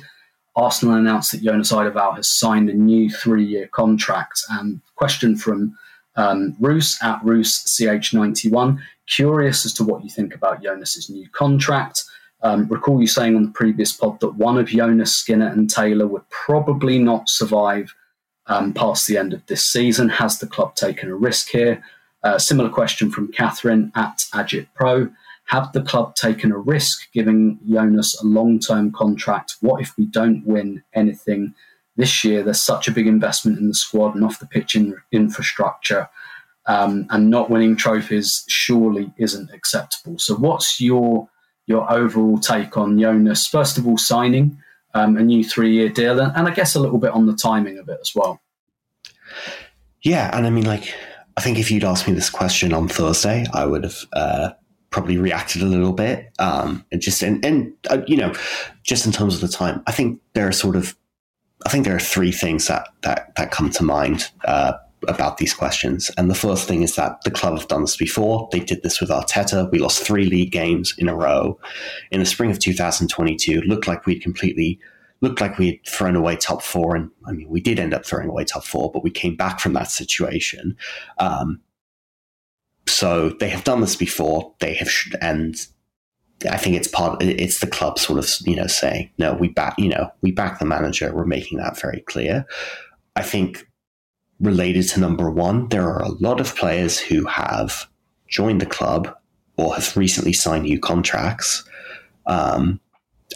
[0.54, 4.40] Arsenal announced that Jonas Eidevall has signed a new three year contract.
[4.50, 5.76] And question from
[6.14, 12.04] um, Roos at Roos CH91 curious as to what you think about Jonas's new contract.
[12.46, 16.06] Um, recall you saying on the previous pod that one of Jonas, Skinner, and Taylor
[16.06, 17.92] would probably not survive
[18.46, 20.08] um, past the end of this season.
[20.08, 21.82] Has the club taken a risk here?
[22.22, 25.10] Uh, similar question from Catherine at Agit Pro.
[25.46, 29.56] Have the club taken a risk giving Jonas a long term contract?
[29.60, 31.52] What if we don't win anything
[31.96, 32.44] this year?
[32.44, 36.08] There's such a big investment in the squad and off the pitch in infrastructure,
[36.66, 40.20] um, and not winning trophies surely isn't acceptable.
[40.20, 41.28] So, what's your
[41.66, 44.58] your overall take on Jonas, first of all, signing
[44.94, 47.36] um, a new three year deal, and, and I guess a little bit on the
[47.36, 48.40] timing of it as well.
[50.02, 50.94] Yeah, and I mean, like,
[51.36, 54.50] I think if you'd asked me this question on Thursday, I would have uh,
[54.90, 56.32] probably reacted a little bit.
[56.38, 58.32] Um, and just and, and uh, you know,
[58.82, 60.96] just in terms of the time, I think there are sort of,
[61.66, 64.74] I think there are three things that that that come to mind uh,
[65.08, 66.10] about these questions.
[66.16, 68.48] And the first thing is that the club have done this before.
[68.52, 69.70] They did this with Arteta.
[69.70, 71.58] We lost three league games in a row
[72.10, 73.58] in the spring of 2022.
[73.58, 74.80] It looked like we'd completely
[75.20, 78.04] looked like we had thrown away top four, and I mean, we did end up
[78.04, 80.76] throwing away top four, but we came back from that situation.
[81.18, 81.60] Um,
[82.86, 84.54] so they have done this before.
[84.60, 84.90] They have,
[85.20, 85.56] and
[86.50, 87.22] I think it's part.
[87.22, 89.74] It's the club sort of, you know, saying, "No, we back.
[89.78, 91.14] You know, we back the manager.
[91.14, 92.46] We're making that very clear."
[93.16, 93.66] I think
[94.40, 97.88] related to number one, there are a lot of players who have
[98.28, 99.14] joined the club
[99.56, 101.64] or have recently signed new contracts.
[102.26, 102.80] Um,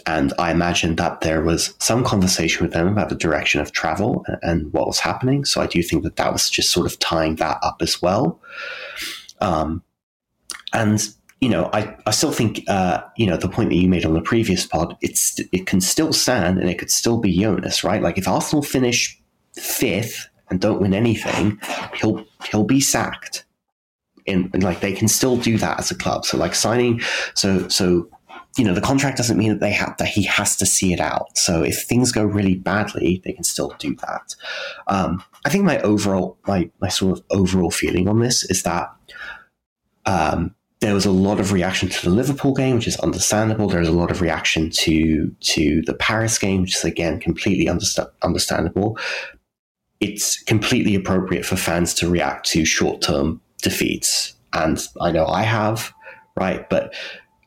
[0.05, 4.25] and I imagine that there was some conversation with them about the direction of travel
[4.41, 5.45] and what was happening.
[5.45, 8.39] So I do think that that was just sort of tying that up as well.
[9.41, 9.83] Um,
[10.73, 11.07] and
[11.41, 14.13] you know, I, I still think uh, you know the point that you made on
[14.13, 14.95] the previous pod.
[15.01, 18.01] It's it can still stand and it could still be Jonas, right?
[18.01, 19.19] Like if Arsenal finish
[19.55, 21.59] fifth and don't win anything,
[21.95, 23.45] he'll he'll be sacked.
[24.27, 26.25] In, like they can still do that as a club.
[26.25, 27.01] So like signing,
[27.33, 28.07] so so
[28.57, 30.99] you know, the contract doesn't mean that they have that he has to see it
[30.99, 31.37] out.
[31.37, 34.35] So if things go really badly, they can still do that.
[34.87, 38.89] Um, I think my overall, my my sort of overall feeling on this is that
[40.05, 43.69] um, there was a lot of reaction to the Liverpool game, which is understandable.
[43.69, 48.11] There's a lot of reaction to to the Paris game, which is again completely underst-
[48.21, 48.97] understandable.
[50.01, 55.43] It's completely appropriate for fans to react to short term defeats, and I know I
[55.43, 55.93] have,
[56.35, 56.69] right?
[56.69, 56.93] But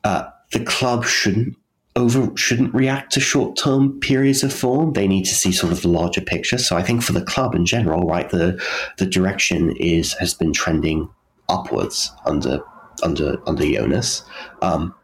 [0.05, 1.57] uh, the club shouldn't
[1.97, 4.93] over shouldn't react to short term periods of form.
[4.93, 6.59] They need to see sort of the larger picture.
[6.59, 8.63] So I think for the club in general, right, the
[8.99, 11.09] the direction is has been trending
[11.49, 12.61] upwards under
[13.03, 14.23] under under Jonas.
[14.63, 14.95] Um,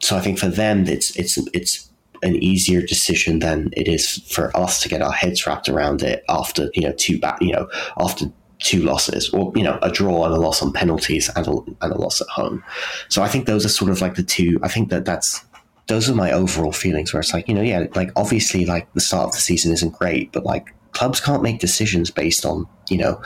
[0.00, 1.90] so I think for them, it's it's it's
[2.24, 6.24] an easier decision than it is for us to get our heads wrapped around it
[6.28, 7.68] after you know two back you know
[7.98, 8.26] after
[8.64, 11.50] two losses, or you know, a draw and a loss on penalties and a,
[11.82, 12.64] and a loss at home.
[13.08, 14.58] So I think those are sort of like the two.
[14.62, 15.44] I think that that's
[15.86, 17.12] those are my overall feelings.
[17.12, 19.98] Where it's like you know, yeah, like obviously, like the start of the season isn't
[19.98, 23.20] great, but like clubs can't make decisions based on you know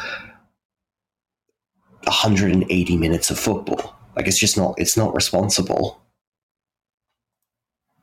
[2.05, 3.95] 180 minutes of football.
[4.17, 6.01] Like it's just not it's not responsible.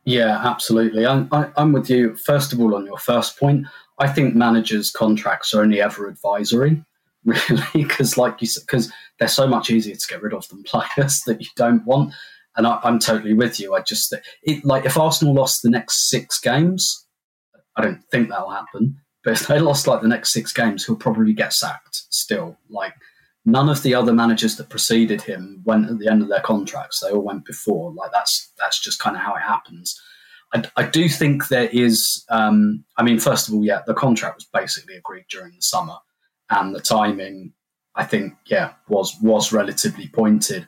[0.05, 1.05] Yeah, absolutely.
[1.05, 2.15] I'm, I, i am with you.
[2.15, 3.65] First of all, on your first point,
[3.99, 6.83] I think managers' contracts are only ever advisory.
[7.25, 10.63] really, because like you said, because they're so much easier to get rid of than
[10.67, 12.13] players that you don't want.
[12.55, 13.73] And I, am totally with you.
[13.73, 17.07] I just it, like if Arsenal lost the next six games,
[17.75, 18.97] I don't think that'll happen.
[19.23, 22.03] But if they lost like the next six games, he'll probably get sacked.
[22.11, 22.93] Still, like
[23.45, 26.99] none of the other managers that preceded him went at the end of their contracts.
[26.99, 27.93] They all went before.
[27.93, 29.95] Like that's that's just kind of how it happens.
[30.53, 32.25] I, I do think there is.
[32.29, 35.97] Um, I mean, first of all, yeah, the contract was basically agreed during the summer
[36.49, 37.53] and the timing,
[37.95, 40.67] I think, yeah, was was relatively pointed.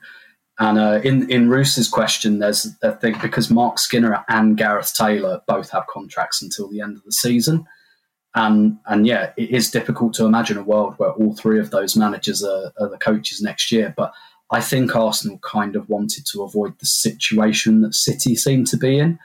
[0.58, 5.40] And uh, in in Roos's question, there's a thing because Mark Skinner and Gareth Taylor
[5.46, 7.64] both have contracts until the end of the season,
[8.34, 11.96] and and yeah, it is difficult to imagine a world where all three of those
[11.96, 13.94] managers are, are the coaches next year.
[13.96, 14.12] But
[14.50, 18.98] I think Arsenal kind of wanted to avoid the situation that City seemed to be
[18.98, 19.18] in,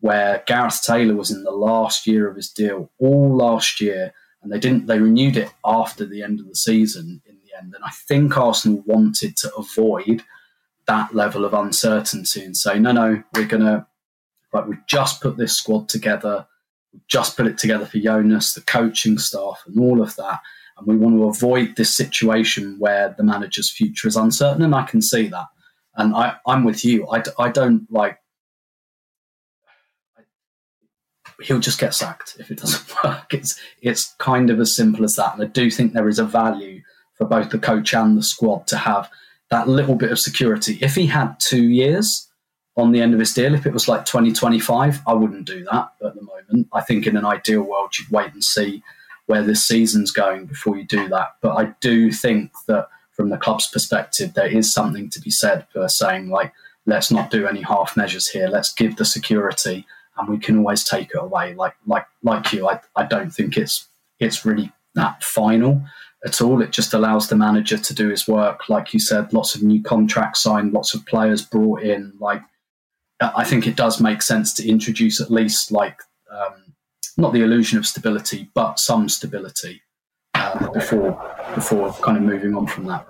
[0.00, 4.52] where Gareth Taylor was in the last year of his deal all last year and
[4.52, 4.86] they didn't.
[4.86, 8.36] They renewed it after the end of the season in the end, and I think
[8.36, 10.22] Arsenal wanted to avoid
[10.86, 13.86] that level of uncertainty and say, no, no, we're gonna
[14.52, 16.46] like We just put this squad together.
[17.08, 20.40] Just put it together for Jonas, the coaching staff, and all of that.
[20.78, 24.62] And we want to avoid this situation where the manager's future is uncertain.
[24.62, 25.46] And I can see that.
[25.96, 27.08] And I, I'm with you.
[27.08, 28.18] I, I don't like
[31.42, 33.32] he'll just get sacked if it doesn't work.
[33.32, 35.34] It's it's kind of as simple as that.
[35.34, 36.82] And I do think there is a value
[37.14, 39.10] for both the coach and the squad to have
[39.50, 40.78] that little bit of security.
[40.80, 42.28] If he had two years
[42.80, 45.92] on the end of his deal, if it was like 2025, I wouldn't do that
[46.04, 46.68] at the moment.
[46.72, 48.82] I think in an ideal world, you'd wait and see
[49.26, 51.36] where this season's going before you do that.
[51.40, 55.66] But I do think that from the club's perspective, there is something to be said
[55.72, 56.52] for saying, like,
[56.86, 58.48] let's not do any half measures here.
[58.48, 59.86] Let's give the security
[60.20, 61.54] and we can always take it away.
[61.54, 65.82] Like like like you, I, I don't think it's it's really that final
[66.24, 66.60] at all.
[66.60, 68.68] It just allows the manager to do his work.
[68.68, 72.12] Like you said, lots of new contracts signed, lots of players brought in.
[72.18, 72.42] Like
[73.20, 76.00] I think it does make sense to introduce at least like
[76.30, 76.74] um,
[77.16, 79.82] not the illusion of stability, but some stability.
[80.34, 81.12] uh, before
[81.54, 83.06] before kind of moving on from that.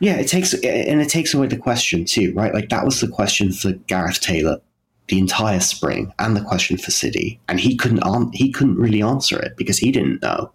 [0.00, 2.52] Yeah, it takes and it takes away the question too, right?
[2.54, 4.60] Like that was the question for Gareth Taylor
[5.08, 9.02] the entire spring and the question for City, and he couldn't an- he couldn't really
[9.02, 10.52] answer it because he didn't know.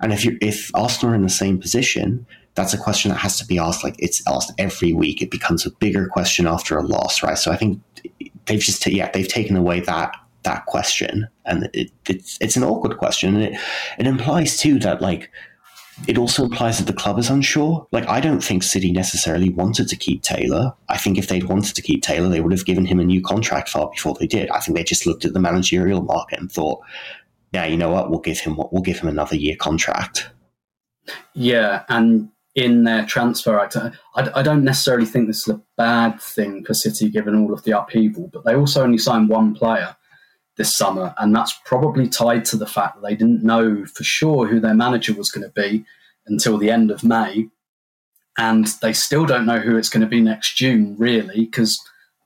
[0.00, 3.36] And if you if Arsenal are in the same position, that's a question that has
[3.38, 3.84] to be asked.
[3.84, 5.22] Like it's asked every week.
[5.22, 7.38] It becomes a bigger question after a loss, right?
[7.38, 7.80] So I think
[8.46, 12.64] they've just t- yeah they've taken away that that question, and it, it's it's an
[12.64, 13.60] awkward question, and it
[13.98, 15.30] it implies too that like
[16.08, 17.86] it also implies that the club is unsure.
[17.92, 20.74] Like, I don't think City necessarily wanted to keep Taylor.
[20.88, 23.22] I think if they'd wanted to keep Taylor, they would have given him a new
[23.22, 24.50] contract far before they did.
[24.50, 26.80] I think they just looked at the managerial market and thought,
[27.52, 28.10] "Yeah, you know what?
[28.10, 30.30] We'll give him what we'll give him another year contract."
[31.34, 36.20] Yeah, and in their transfer act, I, I don't necessarily think this is a bad
[36.20, 39.96] thing for City given all of the upheaval, but they also only signed one player
[40.56, 44.46] this summer, and that's probably tied to the fact that they didn't know for sure
[44.46, 45.84] who their manager was going to be
[46.26, 47.48] until the end of May,
[48.38, 51.76] and they still don't know who it's going to be next June, really, because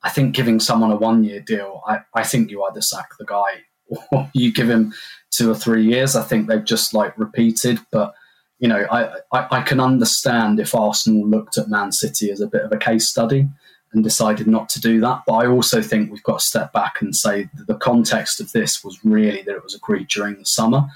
[0.03, 3.65] I think giving someone a one-year deal, I, I think you either sack the guy
[4.13, 4.93] or you give him
[5.31, 6.15] two or three years.
[6.15, 8.15] I think they've just like repeated, but
[8.59, 12.47] you know, I, I, I can understand if Arsenal looked at Man City as a
[12.47, 13.49] bit of a case study
[13.93, 15.23] and decided not to do that.
[15.27, 18.85] But I also think we've got to step back and say the context of this
[18.85, 20.87] was really that it was agreed during the summer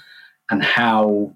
[0.49, 1.33] and how,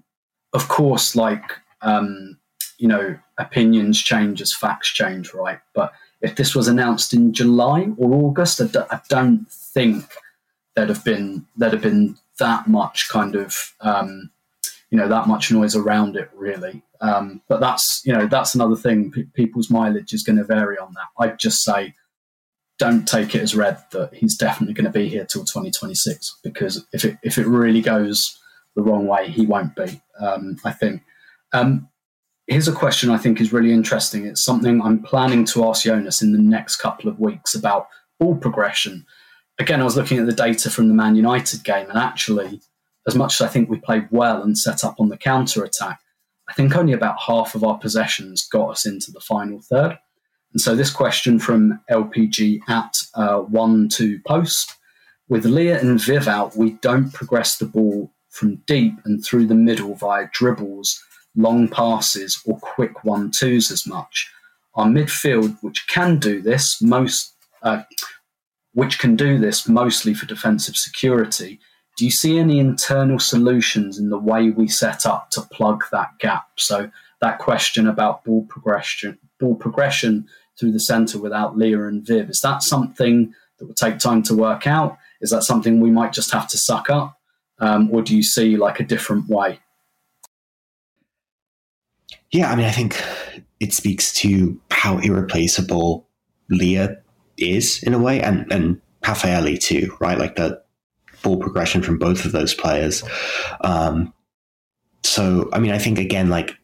[0.52, 2.38] of course, like, um,
[2.78, 5.58] you know, opinions change as facts change, right?
[5.74, 10.04] But if this was announced in July or August, I d- I don't think
[10.74, 14.30] there'd have been there'd have been that much kind of um,
[14.90, 16.82] you know that much noise around it really.
[17.00, 19.10] Um, but that's you know that's another thing.
[19.10, 21.08] P- people's mileage is going to vary on that.
[21.18, 21.94] I'd just say
[22.78, 26.86] don't take it as read that he's definitely going to be here till 2026 because
[26.92, 28.22] if it if it really goes
[28.76, 30.00] the wrong way, he won't be.
[30.20, 31.02] Um, I think.
[31.52, 31.88] Um,
[32.46, 34.26] here's a question I think is really interesting.
[34.26, 38.36] It's something I'm planning to ask Jonas in the next couple of weeks about ball
[38.36, 39.06] progression.
[39.58, 42.60] Again, I was looking at the data from the Man United game, and actually,
[43.08, 46.00] as much as I think we played well and set up on the counter attack,
[46.48, 49.98] I think only about half of our possessions got us into the final third.
[50.52, 54.74] And so this question from LPG at uh, 1 2 post
[55.28, 59.54] with Leah and Viv out, we don't progress the ball from deep and through the
[59.54, 61.02] middle via dribbles,
[61.36, 64.30] long passes, or quick one twos as much.
[64.74, 67.82] Our midfield, which can do this, most uh,
[68.72, 71.58] which can do this mostly for defensive security,
[71.98, 76.16] do you see any internal solutions in the way we set up to plug that
[76.20, 76.46] gap?
[76.56, 80.28] So that question about ball progression, ball progression
[80.58, 84.36] through the centre without Leah and Viv, is that something that would take time to
[84.36, 84.96] work out?
[85.20, 87.18] Is that something we might just have to suck up,
[87.58, 89.58] um, or do you see like a different way?
[92.30, 93.02] Yeah, I mean, I think
[93.58, 96.06] it speaks to how irreplaceable
[96.48, 96.98] Leah
[97.36, 100.16] is in a way, and and Rafaelle too, right?
[100.16, 100.62] Like the
[101.22, 103.02] ball progression from both of those players.
[103.62, 104.12] Um,
[105.02, 106.56] so, I mean, I think again, like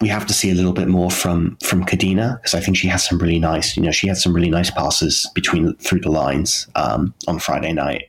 [0.00, 2.88] we have to see a little bit more from from Codina because I think she
[2.88, 6.10] has some really nice, you know, she had some really nice passes between through the
[6.10, 8.08] lines um, on Friday night.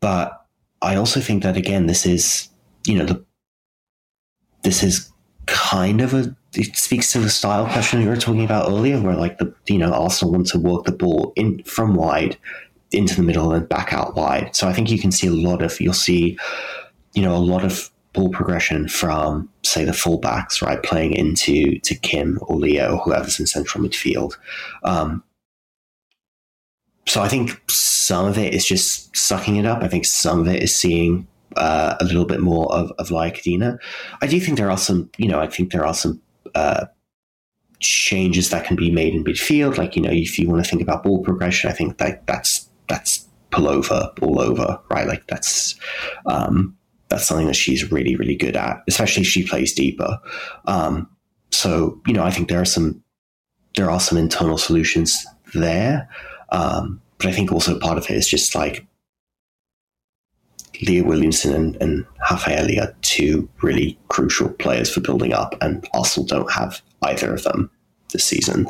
[0.00, 0.44] But
[0.82, 2.48] I also think that again, this is,
[2.86, 3.24] you know, the
[4.62, 5.10] this is
[5.46, 9.16] kind of a it speaks to the style question we were talking about earlier, where
[9.16, 12.36] like the you know Arsenal want to work the ball in from wide
[12.92, 14.54] into the middle and back out wide.
[14.54, 16.38] So I think you can see a lot of you'll see,
[17.14, 21.94] you know, a lot of ball progression from say the fullbacks, right, playing into to
[21.94, 24.36] Kim or Lia, or whoever's in central midfield.
[24.82, 25.22] Um,
[27.06, 29.82] so I think some of it is just sucking it up.
[29.82, 31.26] I think some of it is seeing
[31.56, 33.78] uh, a little bit more of, of Leah
[34.22, 36.20] I do think there are some, you know, I think there are some
[36.54, 36.86] uh,
[37.80, 39.76] changes that can be made in midfield.
[39.76, 42.69] Like, you know, if you want to think about ball progression, I think that that's
[42.90, 45.06] that's Pelova all over, right?
[45.06, 45.74] Like that's
[46.26, 46.76] um,
[47.08, 50.18] that's something that she's really, really good at, especially she plays deeper.
[50.66, 51.08] Um,
[51.50, 53.02] so, you know, I think there are some
[53.76, 56.08] there are some internal solutions there.
[56.50, 58.86] Um, but I think also part of it is just like
[60.82, 66.26] Leah Williamson and, and Rafaelle are two really crucial players for building up, and Arsenal
[66.26, 67.70] don't have either of them
[68.12, 68.66] this season.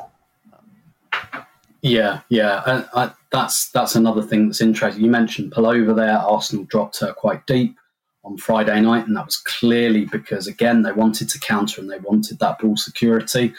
[1.83, 5.05] Yeah, yeah, and I, that's that's another thing that's interesting.
[5.05, 6.19] You mentioned Pelova there.
[6.19, 7.77] Arsenal dropped her quite deep
[8.25, 11.99] on Friday night, and that was clearly because again they wanted to counter and they
[11.99, 13.55] wanted that ball security.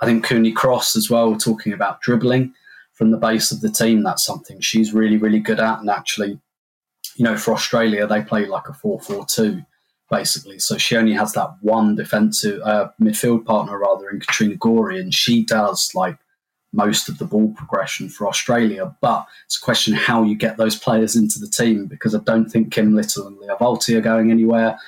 [0.00, 2.52] I think Cooney Cross as well, talking about dribbling
[2.92, 4.02] from the base of the team.
[4.02, 5.80] That's something she's really, really good at.
[5.80, 6.38] And actually,
[7.16, 9.62] you know, for Australia, they play like a 4 4 2
[10.10, 10.58] basically.
[10.58, 15.12] So she only has that one defensive uh, midfield partner rather in Katrina Gorry, and
[15.12, 16.16] she does like
[16.76, 18.94] most of the ball progression for Australia.
[19.00, 22.48] But it's a question how you get those players into the team because I don't
[22.48, 24.78] think Kim Little and Lia Wälti are going anywhere.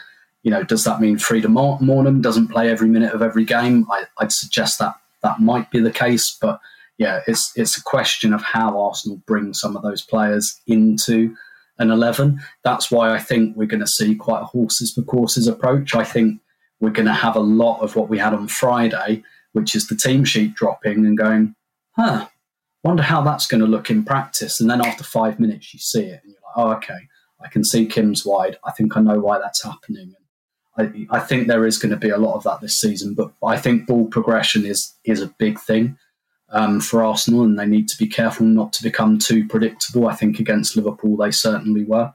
[0.42, 3.86] You know, does that mean Frida Maanum doesn't play every minute of every game?
[3.90, 6.60] I, I'd suggest that that might be the case, but
[6.96, 11.34] yeah, it's it's a question of how Arsenal bring some of those players into
[11.78, 12.40] an eleven.
[12.64, 15.94] That's why I think we're going to see quite a horses for courses approach.
[15.94, 16.40] I think
[16.80, 19.22] we're going to have a lot of what we had on Friday,
[19.52, 21.54] which is the team sheet dropping and going,
[21.98, 22.26] huh,
[22.84, 24.60] wonder how that's going to look in practice.
[24.60, 27.08] And then after five minutes, you see it and you're like, oh, okay,
[27.44, 28.56] I can see Kim's wide.
[28.64, 30.14] I think I know why that's happening.
[30.76, 33.32] I, I think there is going to be a lot of that this season, but
[33.44, 35.98] I think ball progression is is a big thing
[36.50, 40.06] um, for Arsenal, and they need to be careful not to become too predictable.
[40.06, 42.14] I think against Liverpool they certainly were.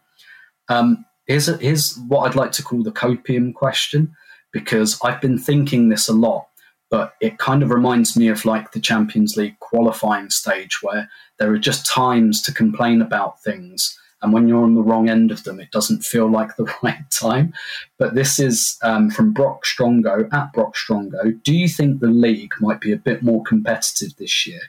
[0.69, 4.15] Um, here's, a, here's what I'd like to call the copium question,
[4.53, 6.47] because I've been thinking this a lot
[6.93, 11.51] but it kind of reminds me of like the Champions League qualifying stage where there
[11.51, 13.97] are just times to complain about things.
[14.21, 17.03] And when you're on the wrong end of them, it doesn't feel like the right
[17.09, 17.51] time.
[17.97, 21.41] But this is um, from Brock Strongo at Brock Strongo.
[21.41, 24.61] Do you think the league might be a bit more competitive this year,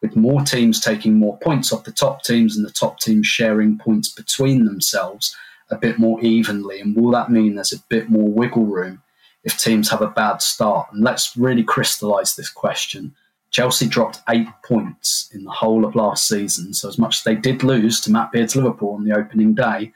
[0.00, 3.76] with more teams taking more points off the top teams and the top teams sharing
[3.76, 5.34] points between themselves
[5.68, 6.80] a bit more evenly?
[6.80, 9.02] And will that mean there's a bit more wiggle room
[9.44, 10.88] if teams have a bad start.
[10.92, 13.14] And let's really crystallise this question.
[13.50, 16.72] Chelsea dropped eight points in the whole of last season.
[16.72, 19.92] So, as much as they did lose to Matt Beard's Liverpool on the opening day,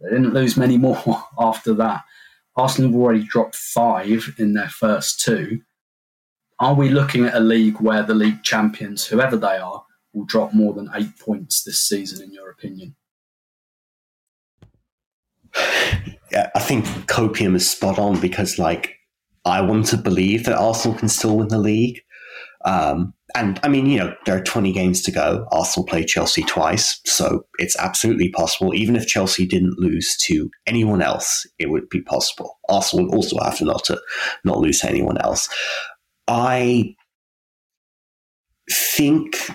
[0.00, 2.02] they didn't lose many more after that.
[2.56, 5.60] Arsenal have already dropped five in their first two.
[6.58, 9.84] Are we looking at a league where the league champions, whoever they are,
[10.14, 12.96] will drop more than eight points this season, in your opinion?
[16.34, 18.96] I think Copium is spot on because, like,
[19.44, 22.00] I want to believe that Arsenal can still win the league.
[22.64, 25.46] Um, and I mean, you know, there are 20 games to go.
[25.52, 28.74] Arsenal play Chelsea twice, so it's absolutely possible.
[28.74, 32.58] Even if Chelsea didn't lose to anyone else, it would be possible.
[32.68, 34.00] Arsenal would also have to not to
[34.44, 35.48] not lose to anyone else.
[36.26, 36.96] I
[38.70, 39.50] think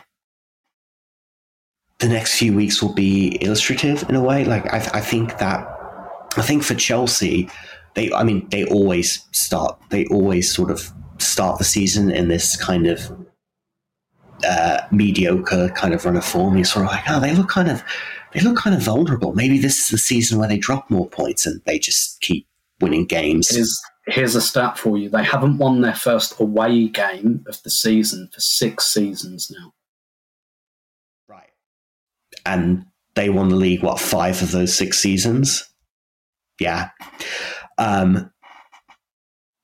[1.99, 4.45] the next few weeks will be illustrative in a way.
[4.45, 5.67] Like I, I think that
[6.37, 7.49] I think for Chelsea,
[7.95, 12.55] they I mean they always start they always sort of start the season in this
[12.55, 13.11] kind of
[14.47, 16.55] uh, mediocre kind of run of form.
[16.55, 17.83] You're sort of like, oh, they look kind of
[18.33, 19.33] they look kind of vulnerable.
[19.33, 22.47] Maybe this is the season where they drop more points and they just keep
[22.79, 23.49] winning games.
[23.49, 27.69] Here's, here's a stat for you: they haven't won their first away game of the
[27.69, 29.73] season for six seasons now.
[31.27, 31.51] Right,
[32.45, 35.70] and they won the league what five of those six seasons
[36.61, 36.89] yeah.
[37.77, 38.31] Um,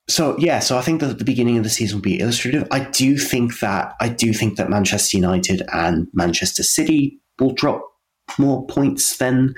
[0.09, 2.67] so yeah, so I think that the beginning of the season will be illustrative.
[2.71, 7.83] I do think that I do think that Manchester United and Manchester City will drop
[8.37, 9.53] more points than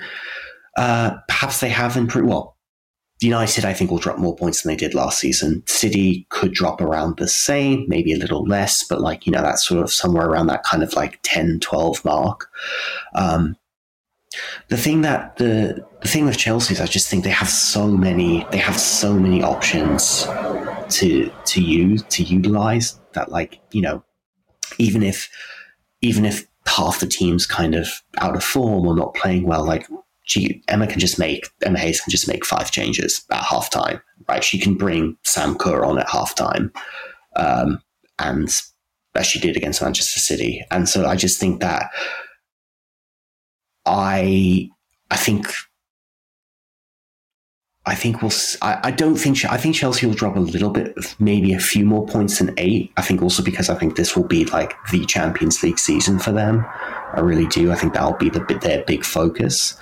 [0.76, 2.56] uh, perhaps they have in pre- well.
[3.22, 5.62] United, I think, will drop more points than they did last season.
[5.66, 9.66] City could drop around the same, maybe a little less, but like, you know, that's
[9.66, 12.48] sort of somewhere around that kind of like 10, 12 mark.
[13.14, 13.56] Um,
[14.68, 17.86] the thing that the the thing with Chelsea is I just think they have so
[17.88, 20.24] many they have so many options
[20.96, 24.04] to to use to utilize that like you know
[24.78, 25.28] even if
[26.00, 27.88] even if half the team's kind of
[28.18, 29.86] out of form or not playing well like
[30.24, 34.44] she Emma can just make Emma Hayes can just make five changes at halftime right?
[34.44, 36.70] She can bring Sam Kerr on at halftime
[37.36, 37.82] um,
[38.18, 38.48] and
[39.16, 40.64] as she did against Manchester City.
[40.70, 41.90] And so I just think that
[43.86, 44.68] I
[45.10, 45.46] I think
[47.86, 48.32] I think we'll.
[48.60, 49.44] I, I don't think.
[49.46, 52.92] I think Chelsea will drop a little bit, maybe a few more points than eight.
[52.96, 56.30] I think also because I think this will be like the Champions League season for
[56.30, 56.64] them.
[57.14, 57.72] I really do.
[57.72, 59.76] I think that'll be the their big focus,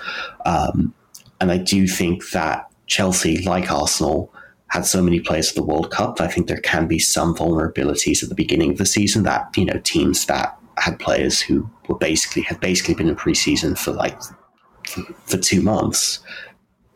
[0.45, 0.93] um,
[1.41, 4.33] and I do think that Chelsea, like Arsenal,
[4.69, 6.21] had so many players at the World Cup.
[6.21, 9.65] I think there can be some vulnerabilities at the beginning of the season that you
[9.65, 14.19] know teams that had players who were basically had basically been in preseason for like
[14.87, 16.19] for, for two months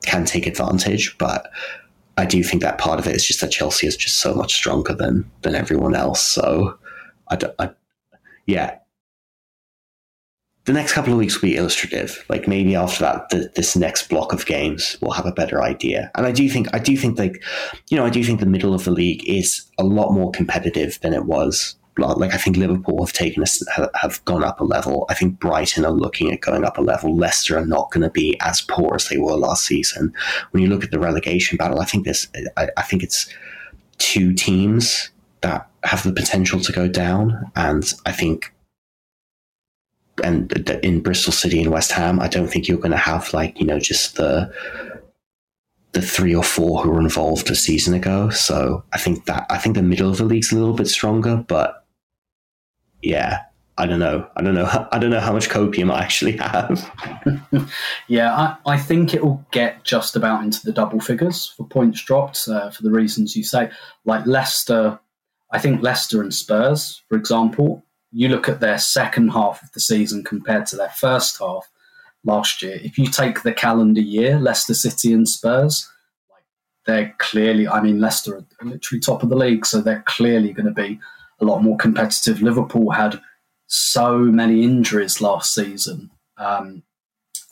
[0.06, 1.50] can take advantage, but
[2.18, 4.54] I do think that part of it is just that Chelsea is just so much
[4.54, 6.22] stronger than than everyone else.
[6.22, 6.78] So
[7.30, 7.70] I, I
[8.46, 8.78] yeah.
[10.66, 12.24] The next couple of weeks will be illustrative.
[12.30, 16.10] Like maybe after that, the, this next block of games, we'll have a better idea.
[16.16, 17.44] And I do think, I do think, like,
[17.90, 20.98] you know, I do think the middle of the league is a lot more competitive
[21.02, 25.06] than it was like I think Liverpool have taken a, have gone up a level.
[25.10, 27.16] I think Brighton are looking at going up a level.
[27.16, 30.14] Leicester are not going to be as poor as they were last season.
[30.52, 32.28] When you look at the relegation battle, I think this
[32.58, 33.30] I, I think it's
[34.00, 38.54] two teams that have the potential to go down, and I think
[40.24, 40.52] and
[40.84, 43.66] in Bristol City and West Ham, I don't think you're going to have like you
[43.66, 44.52] know just the
[45.94, 48.30] the three or four who were involved a season ago.
[48.32, 51.38] So I think that I think the middle of the league's a little bit stronger,
[51.48, 51.83] but
[53.04, 53.42] yeah,
[53.78, 54.28] I don't know.
[54.36, 54.88] I don't know.
[54.92, 57.70] I don't know how much copium I actually have.
[58.08, 62.04] yeah, I, I think it will get just about into the double figures for points
[62.04, 63.70] dropped uh, for the reasons you say.
[64.06, 65.00] Like Leicester,
[65.52, 69.80] I think Leicester and Spurs, for example, you look at their second half of the
[69.80, 71.70] season compared to their first half
[72.24, 72.80] last year.
[72.82, 75.90] If you take the calendar year, Leicester City and Spurs,
[76.30, 76.44] like
[76.86, 80.68] they're clearly, I mean, Leicester are literally top of the league, so they're clearly going
[80.68, 81.00] to be
[81.40, 82.42] a lot more competitive.
[82.42, 83.20] Liverpool had
[83.68, 86.12] so many injuries last season.
[86.38, 86.84] Um,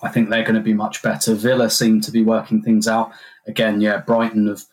[0.03, 1.33] I think they're going to be much better.
[1.33, 3.11] Villa seem to be working things out
[3.47, 3.81] again.
[3.81, 4.63] Yeah, Brighton have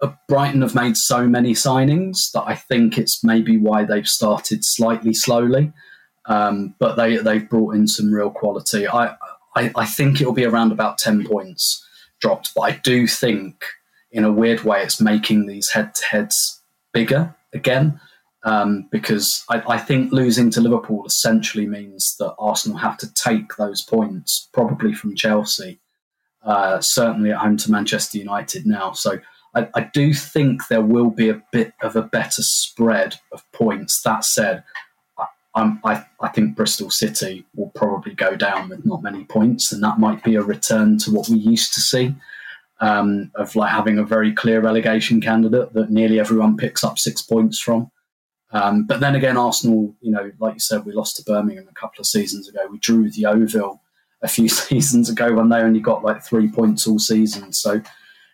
[0.00, 4.60] uh, Brighton have made so many signings that I think it's maybe why they've started
[4.62, 5.72] slightly slowly.
[6.26, 8.88] Um, but they they've brought in some real quality.
[8.88, 9.16] I,
[9.54, 11.86] I I think it'll be around about ten points
[12.20, 13.64] dropped, but I do think
[14.10, 18.00] in a weird way it's making these head to heads bigger again
[18.44, 23.56] um, because I, I, think losing to Liverpool essentially means that Arsenal have to take
[23.56, 25.80] those points, probably from Chelsea,
[26.44, 28.92] uh, certainly at home to Manchester United now.
[28.92, 29.18] So
[29.54, 34.02] I, I, do think there will be a bit of a better spread of points.
[34.04, 34.62] That said,
[35.54, 39.82] I, I, I think Bristol City will probably go down with not many points, and
[39.82, 42.14] that might be a return to what we used to see.
[42.80, 47.22] Um, of like having a very clear relegation candidate that nearly everyone picks up six
[47.22, 47.90] points from.
[48.54, 51.74] Um, but then again, Arsenal, you know, like you said, we lost to Birmingham a
[51.74, 52.66] couple of seasons ago.
[52.70, 53.82] We drew the Yeovil
[54.22, 57.52] a few seasons ago when they only got like three points all season.
[57.52, 57.82] So,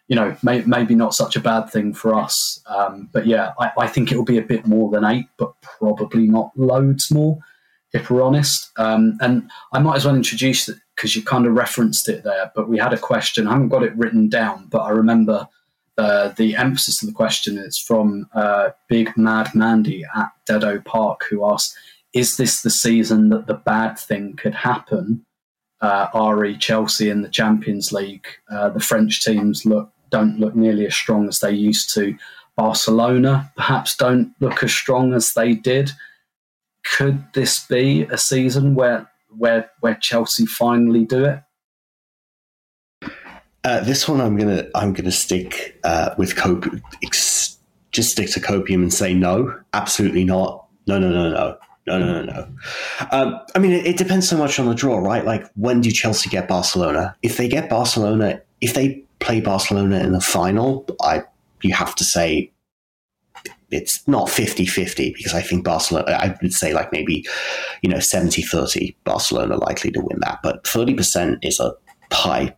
[0.09, 2.63] you know, may, maybe not such a bad thing for us.
[2.67, 5.55] Um, but yeah, I, I, think it will be a bit more than eight, but
[5.63, 7.39] probably not loads more,
[7.95, 8.71] if we're honest.
[8.77, 12.53] Um, and I might as well introduce it because you kind of referenced it there.
[12.55, 13.49] But we had a question.
[13.49, 15.49] I haven't got it written down, but I remember
[15.99, 21.25] uh, the emphasis of the question is from uh, Big Mad Mandy at Deado Park,
[21.29, 21.77] who asks,
[22.13, 25.25] "Is this the season that the bad thing could happen?"
[25.81, 30.87] Uh, RE Chelsea in the Champions League, uh, the French teams look don't look nearly
[30.87, 32.17] as strong as they used to.
[32.57, 35.93] Barcelona perhaps don't look as strong as they did.
[36.85, 41.41] Could this be a season where where where Chelsea finally do it?
[43.63, 46.67] Uh, this one, I'm gonna I'm gonna stick uh, with cope.
[47.03, 47.59] Ex-
[47.93, 50.67] just stick to copium and say no, absolutely not.
[50.87, 51.57] No, no, no, no.
[51.87, 52.49] No, no, no, no.
[53.11, 55.25] Um, I mean, it, it, depends so much on the draw, right?
[55.25, 57.17] Like, when do Chelsea get Barcelona?
[57.23, 61.23] If they get Barcelona, if they play Barcelona in the final, I
[61.63, 62.53] you have to say
[63.71, 67.25] it's not 50-50 because I think Barcelona, I would say like maybe,
[67.83, 70.41] you know, 70-30 Barcelona likely to win that.
[70.43, 71.73] But 30% is a
[72.13, 72.55] high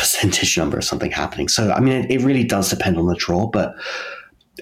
[0.00, 1.46] percentage number of something happening.
[1.46, 3.74] So, I mean, it, it really does depend on the draw, but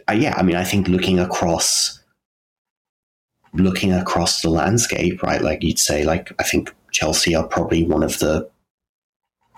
[0.08, 2.00] uh, yeah, I mean, I think looking across,
[3.52, 5.40] looking across the landscape, right?
[5.40, 8.50] Like you'd say, like I think Chelsea are probably one of the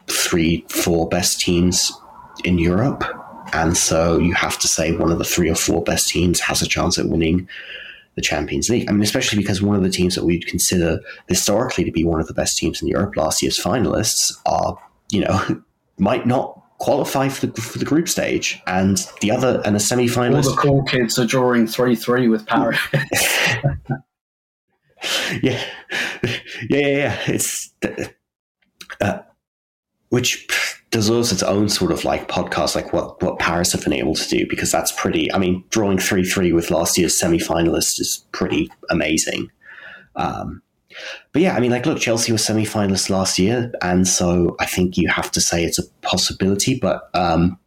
[0.07, 1.91] three, four best teams
[2.45, 3.05] in Europe,
[3.55, 6.61] and so you have to say one of the three or four best teams has
[6.61, 7.49] a chance at winning
[8.17, 8.87] the Champions League.
[8.89, 12.21] I mean, especially because one of the teams that we'd consider historically to be one
[12.21, 14.79] of the best teams in Europe, last year's finalists, are
[15.11, 15.63] you know
[16.01, 20.07] might not qualify for the, for the group stage, and the other and the semi
[20.07, 20.47] finalists.
[20.47, 22.79] All the cool kids are drawing three three with Paris.
[22.93, 23.01] yeah.
[25.43, 25.63] yeah,
[26.71, 27.19] yeah, yeah.
[27.27, 27.73] It's
[29.01, 29.19] uh,
[30.09, 30.49] which
[30.91, 34.29] deserves its own sort of like podcast, like what what Paris have been able to
[34.29, 35.33] do, because that's pretty.
[35.33, 39.51] I mean, drawing three three with last year's semi finalists is pretty amazing.
[40.17, 40.63] Um,
[41.33, 44.67] but yeah, I mean, like, look, Chelsea was semi finalists last year, and so I
[44.67, 46.79] think you have to say it's a possibility.
[46.79, 47.59] But um,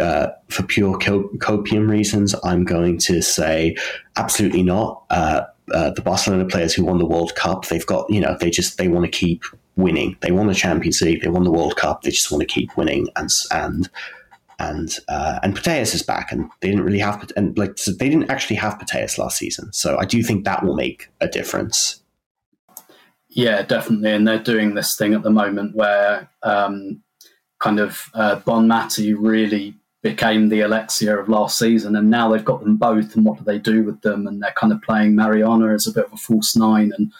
[0.00, 3.76] uh, for pure copium reasons, I'm going to say
[4.16, 5.04] absolutely not.
[5.10, 8.50] Uh, uh, the Barcelona players who won the World Cup, they've got, you know, they
[8.50, 9.44] just they want to keep
[9.76, 10.16] winning.
[10.20, 12.02] They won the Champions League, they won the World Cup.
[12.02, 13.88] They just want to keep winning, and and
[14.58, 18.08] and uh, and Putellas is back, and they didn't really have and like so they
[18.08, 19.72] didn't actually have Putellas last season.
[19.72, 21.99] So I do think that will make a difference.
[23.30, 24.10] Yeah, definitely.
[24.12, 27.02] And they're doing this thing at the moment where um,
[27.60, 32.62] kind of uh, Bonmati really became the Alexia of last season, and now they've got
[32.64, 33.14] them both.
[33.14, 34.26] And what do they do with them?
[34.26, 37.12] And they're kind of playing Mariona as a bit of a false nine, and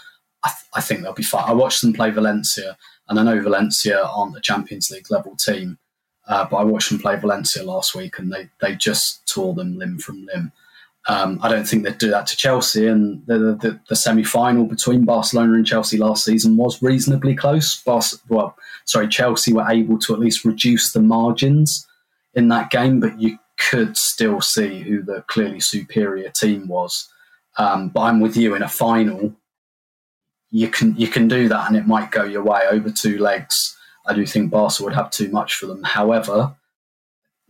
[0.44, 1.48] I, th- I think they'll be fine.
[1.48, 2.76] I watched them play Valencia,
[3.08, 5.78] and I know Valencia aren't a Champions League level team,
[6.26, 9.78] uh, but I watched them play Valencia last week, and they they just tore them
[9.78, 10.50] limb from limb.
[11.10, 14.64] Um, I don't think they'd do that to Chelsea, and the, the, the semi final
[14.64, 17.82] between Barcelona and Chelsea last season was reasonably close.
[17.82, 21.84] Bar- well, sorry, Chelsea were able to at least reduce the margins
[22.34, 27.08] in that game, but you could still see who the clearly superior team was.
[27.58, 29.34] Um, but I'm with you in a final.
[30.52, 33.76] You can you can do that, and it might go your way over two legs.
[34.06, 35.82] I do think Barca would have too much for them.
[35.82, 36.54] However,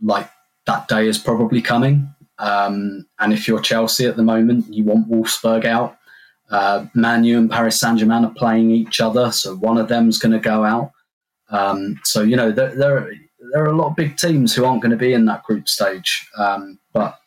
[0.01, 0.31] like
[0.65, 2.15] that day is probably coming.
[2.39, 5.97] Um, and if you're Chelsea at the moment, you want Wolfsburg out.
[6.49, 10.33] Uh, Manu and Paris Saint Germain are playing each other, so one of them's going
[10.33, 10.91] to go out.
[11.49, 13.13] Um, so you know there, there,
[13.53, 15.67] there are a lot of big teams who aren't going to be in that group
[15.67, 16.27] stage.
[16.37, 17.19] Um, but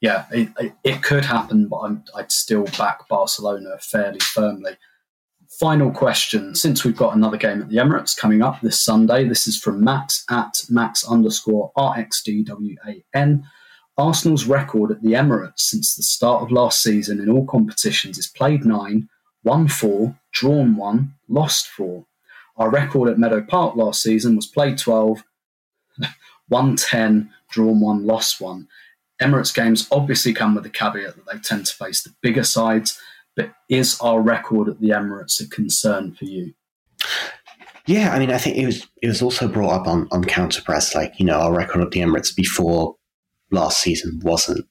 [0.00, 4.76] yeah, it, it, it, could happen, but i would still back Barcelona fairly firmly.
[5.58, 9.48] Final question: Since we've got another game at the Emirates coming up this Sunday, this
[9.48, 13.42] is from Max at Max underscore RXDWAN.
[13.98, 18.28] Arsenal's record at the Emirates since the start of last season in all competitions is
[18.28, 19.08] played nine,
[19.42, 22.06] won four, drawn one, lost four.
[22.56, 25.24] Our record at Meadow Park last season was played 12,
[26.48, 28.68] won 10, drawn one, lost one.
[29.20, 33.00] Emirates games obviously come with the caveat that they tend to face the bigger sides,
[33.34, 36.54] but is our record at the Emirates a concern for you?
[37.86, 40.60] Yeah, I mean, I think it was it was also brought up on on counter
[40.60, 42.97] press, like you know, our record at the Emirates before
[43.50, 44.66] last season wasn't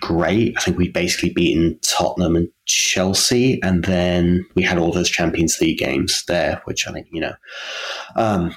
[0.00, 0.56] great.
[0.56, 5.58] I think we basically beaten Tottenham and Chelsea, and then we had all those Champions
[5.60, 7.34] League games there, which I think you know.
[8.14, 8.54] Um,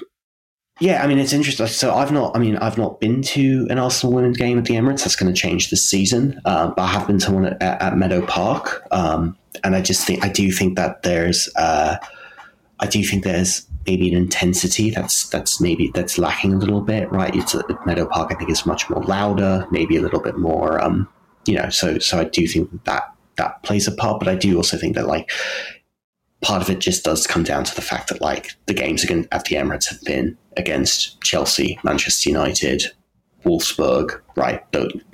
[0.80, 1.66] yeah, I mean it's interesting.
[1.66, 4.74] So I've not, I mean, I've not been to an Arsenal women's game at the
[4.74, 5.04] Emirates.
[5.04, 6.40] That's going to change this season.
[6.46, 10.06] Um, but I have been to one at, at Meadow Park, um, and I just
[10.06, 11.96] think I do think that there's, uh,
[12.80, 17.10] I do think there's maybe an intensity that's that's maybe that's lacking a little bit,
[17.10, 17.34] right?
[17.34, 20.82] It's a, Meadow Park, I think, is much more louder, maybe a little bit more,
[20.82, 21.08] um,
[21.46, 21.68] you know.
[21.70, 24.94] So so I do think that that plays a part, but I do also think
[24.96, 25.30] that like
[26.42, 29.28] part of it just does come down to the fact that like the games against
[29.32, 32.84] at the Emirates have been against Chelsea, Manchester United,
[33.44, 34.62] Wolfsburg, right?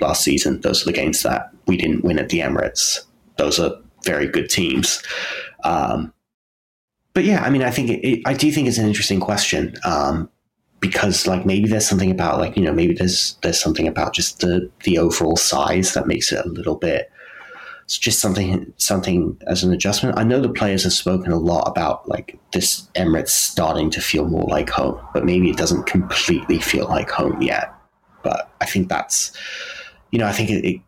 [0.00, 3.04] Last season, those are the games that we didn't win at the Emirates.
[3.38, 3.72] Those are
[4.04, 5.02] very good teams.
[5.64, 6.12] Um,
[7.16, 9.74] but yeah, I mean, I think it, it, I do think it's an interesting question
[9.84, 10.28] um,
[10.80, 14.40] because like maybe there's something about like you know maybe there's there's something about just
[14.40, 17.10] the the overall size that makes it a little bit.
[17.84, 20.18] It's just something something as an adjustment.
[20.18, 24.28] I know the players have spoken a lot about like this Emirates starting to feel
[24.28, 27.72] more like home, but maybe it doesn't completely feel like home yet.
[28.22, 29.32] But I think that's
[30.10, 30.80] you know I think it, it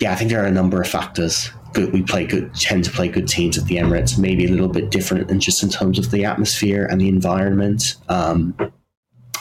[0.00, 1.92] yeah I think there are a number of factors good.
[1.92, 4.18] We play good, tend to play good teams at the Emirates.
[4.18, 7.96] Maybe a little bit different, and just in terms of the atmosphere and the environment.
[8.08, 8.56] Um,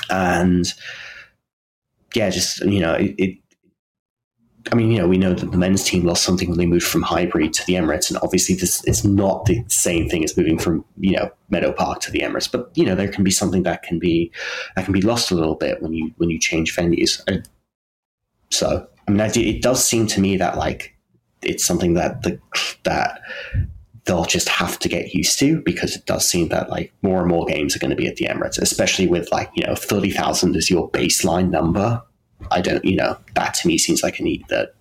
[0.10, 0.66] and
[2.16, 3.38] yeah, just you know, it, it,
[4.72, 6.86] I mean, you know, we know that the men's team lost something when they moved
[6.86, 10.60] from Highbury to the Emirates, and obviously this it's not the same thing as moving
[10.60, 12.52] from you know Meadow Park to the Emirates.
[12.52, 14.32] But you know, there can be something that can be
[14.76, 17.22] that can be lost a little bit when you when you change venues.
[18.50, 20.91] So, I mean, it does seem to me that like
[21.42, 22.40] it's something that the
[22.84, 23.22] that
[24.06, 27.30] they'll just have to get used to because it does seem that like more and
[27.30, 30.12] more games are going to be at the Emirates, especially with like you know thirty
[30.12, 32.02] thousand as your baseline number.
[32.50, 34.74] I don't, you know, that to me seems like a need that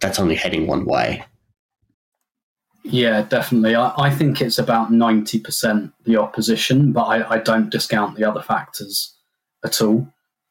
[0.00, 1.24] that's only heading one way.
[2.82, 3.74] Yeah, definitely.
[3.74, 8.24] I, I think it's about ninety percent the opposition, but I, I don't discount the
[8.24, 9.16] other factors
[9.64, 10.08] at all.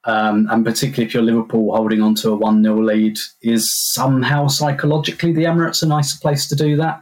[0.08, 4.48] Um, and particularly if you're Liverpool holding on to a 1 0 lead, is somehow
[4.48, 7.02] psychologically the Emirates a nicer place to do that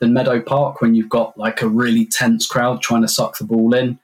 [0.00, 3.44] than Meadow Park when you've got like a really tense crowd trying to suck the
[3.44, 3.98] ball in?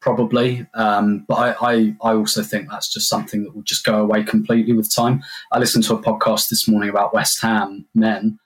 [0.00, 0.66] Probably.
[0.74, 4.24] Um, but I, I, I, also think that's just something that will just go away
[4.24, 5.22] completely with time.
[5.52, 8.38] I listened to a podcast this morning about West Ham men,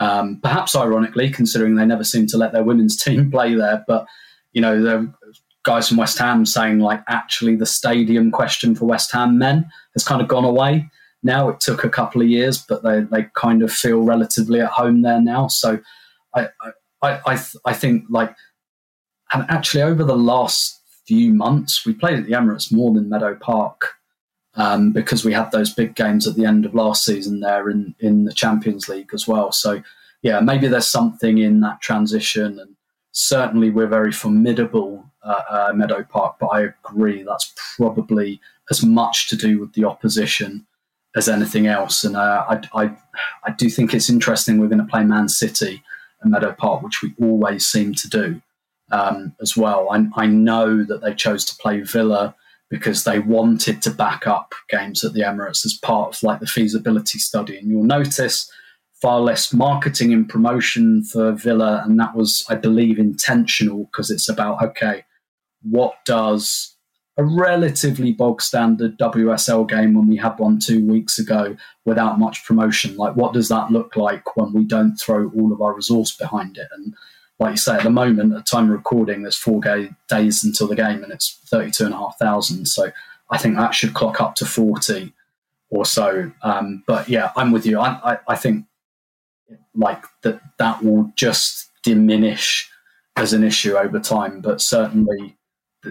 [0.00, 3.84] um, perhaps ironically, considering they never seem to let their women's team play there.
[3.86, 4.06] But,
[4.52, 5.10] you know,
[5.66, 10.04] guys from West Ham saying like actually the stadium question for West Ham men has
[10.04, 10.88] kind of gone away
[11.24, 11.48] now.
[11.48, 15.02] It took a couple of years, but they, they kind of feel relatively at home
[15.02, 15.48] there now.
[15.50, 15.80] So
[16.34, 16.48] I
[17.02, 18.34] I I, I think like
[19.32, 23.34] and actually over the last few months we played at the Emirates more than Meadow
[23.34, 23.92] Park.
[24.58, 27.94] Um, because we had those big games at the end of last season there in,
[28.00, 29.52] in the Champions League as well.
[29.52, 29.82] So,
[30.22, 32.58] yeah, maybe there's something in that transition.
[32.58, 32.74] And
[33.12, 39.36] certainly we're very formidable uh, Meadow Park, but I agree that's probably as much to
[39.36, 40.66] do with the opposition
[41.16, 42.04] as anything else.
[42.04, 42.96] And uh, I, I,
[43.44, 45.82] I do think it's interesting we're going to play Man City
[46.22, 48.42] at Meadow Park, which we always seem to do
[48.92, 49.88] um, as well.
[49.90, 52.34] I, I know that they chose to play Villa
[52.68, 56.46] because they wanted to back up games at the Emirates as part of like the
[56.46, 57.56] feasibility study.
[57.56, 58.50] And you'll notice
[59.00, 64.28] far less marketing and promotion for Villa, and that was, I believe, intentional because it's
[64.28, 65.04] about okay,
[65.68, 66.76] what does
[67.18, 72.44] a relatively bog standard WSL game when we had one two weeks ago without much
[72.44, 72.96] promotion.
[72.96, 76.58] Like, what does that look like when we don't throw all of our resource behind
[76.58, 76.68] it?
[76.72, 76.94] And
[77.38, 80.68] like you say, at the moment, at time of recording, there's four ga- days until
[80.68, 82.68] the game and it's 32,500.
[82.68, 82.92] So
[83.30, 85.14] I think that should clock up to 40
[85.70, 86.30] or so.
[86.42, 87.80] Um, but yeah, I'm with you.
[87.80, 88.66] I, I, I think
[89.74, 92.70] like that, that will just diminish
[93.16, 95.36] as an issue over time, but certainly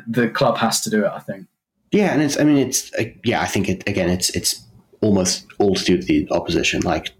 [0.08, 1.12] the club has to do it.
[1.12, 1.48] I think.
[1.92, 2.40] Yeah, and it's.
[2.40, 2.94] I mean, it's.
[2.96, 4.10] Uh, yeah, I think it again.
[4.10, 4.30] It's.
[4.32, 4.64] It's
[5.02, 6.82] almost all to do with the opposition.
[6.82, 7.12] Like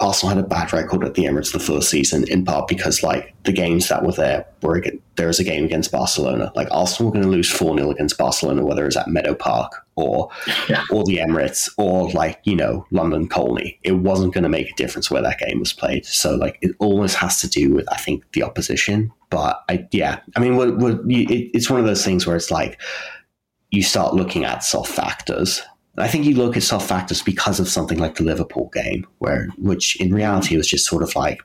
[0.00, 3.34] Arsenal had a bad record at the Emirates the first season, in part because like
[3.44, 4.82] the games that were there were
[5.16, 6.50] there was a game against Barcelona.
[6.54, 9.34] Like Arsenal were going to lose four 0 against Barcelona, whether it was at Meadow
[9.34, 10.30] Park or
[10.68, 10.82] yeah.
[10.90, 13.78] or the Emirates or like you know London Colney.
[13.82, 16.06] It wasn't going to make a difference where that game was played.
[16.06, 19.12] So like it almost has to do with I think the opposition.
[19.30, 22.50] But I yeah, I mean, we're, we're, it, it's one of those things where it's
[22.50, 22.80] like
[23.70, 25.62] you start looking at soft factors
[26.00, 29.48] I think you look at soft factors because of something like the Liverpool game, where
[29.58, 31.42] which in reality was just sort of like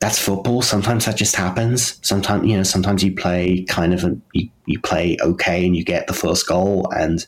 [0.00, 0.62] that's football.
[0.62, 1.98] Sometimes that just happens.
[2.06, 5.84] Sometimes you know, sometimes you play kind of a, you, you play okay and you
[5.84, 7.26] get the first goal and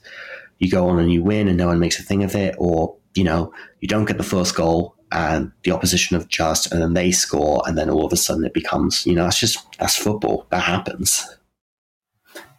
[0.59, 2.97] you go on and you win and no one makes a thing of it, or
[3.15, 6.93] you know, you don't get the first goal and the opposition have just and then
[6.95, 9.97] they score and then all of a sudden it becomes you know that's just that's
[9.97, 11.37] football that happens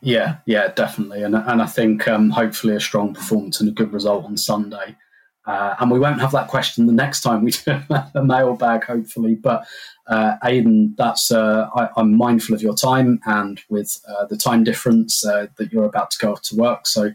[0.01, 3.91] yeah, yeah, definitely, and and I think um, hopefully a strong performance and a good
[3.91, 4.95] result on Sunday,
[5.45, 7.81] uh, and we won't have that question the next time we do
[8.13, 9.35] a mailbag, hopefully.
[9.35, 9.65] But
[10.07, 14.63] uh, Aidan, that's uh, I, am mindful of your time and with uh, the time
[14.63, 17.11] difference uh, that you're about to go off to work, so.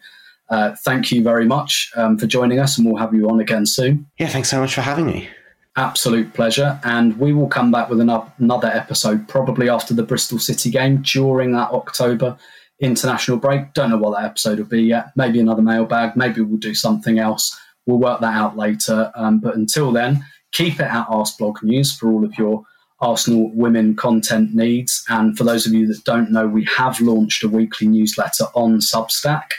[0.52, 3.64] Uh, thank you very much um, for joining us, and we'll have you on again
[3.64, 4.06] soon.
[4.18, 5.30] Yeah, thanks so much for having me.
[5.76, 6.78] Absolute pleasure.
[6.84, 11.52] And we will come back with another episode probably after the Bristol City game during
[11.52, 12.36] that October
[12.80, 13.72] international break.
[13.72, 15.12] Don't know what that episode will be yet.
[15.16, 16.16] Maybe another mailbag.
[16.16, 17.58] Maybe we'll do something else.
[17.86, 19.10] We'll work that out later.
[19.14, 20.22] Um, but until then,
[20.52, 22.64] keep it at Arseblog News for all of your
[23.00, 25.02] Arsenal women content needs.
[25.08, 28.80] And for those of you that don't know, we have launched a weekly newsletter on
[28.80, 29.52] Substack.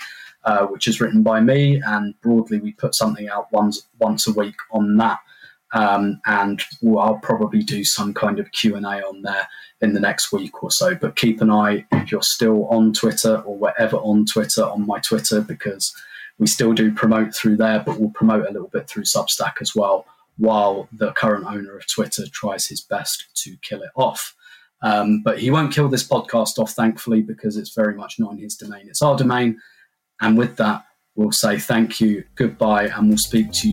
[0.46, 4.34] Uh, which is written by me, and broadly we put something out once once a
[4.34, 5.20] week on that.
[5.74, 9.48] Um, and we'll, I'll probably do some kind of Q and A on there
[9.82, 10.96] in the next week or so.
[10.96, 15.00] But keep an eye if you're still on Twitter or wherever on Twitter on my
[15.00, 15.96] Twitter because
[16.40, 19.74] we still do promote through there, but we'll promote a little bit through Substack as
[19.74, 20.06] well.
[20.38, 24.36] While the current owner of Twitter tries his best to kill it off.
[24.82, 28.40] Um, but he won't kill this podcast off, thankfully, because it's very much not in
[28.40, 28.88] his domain.
[28.90, 29.60] It's our domain.
[30.24, 33.73] And with that, we'll say thank you, goodbye, and we'll speak to you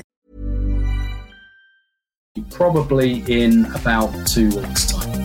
[2.49, 5.20] Probably in about two weeks' time.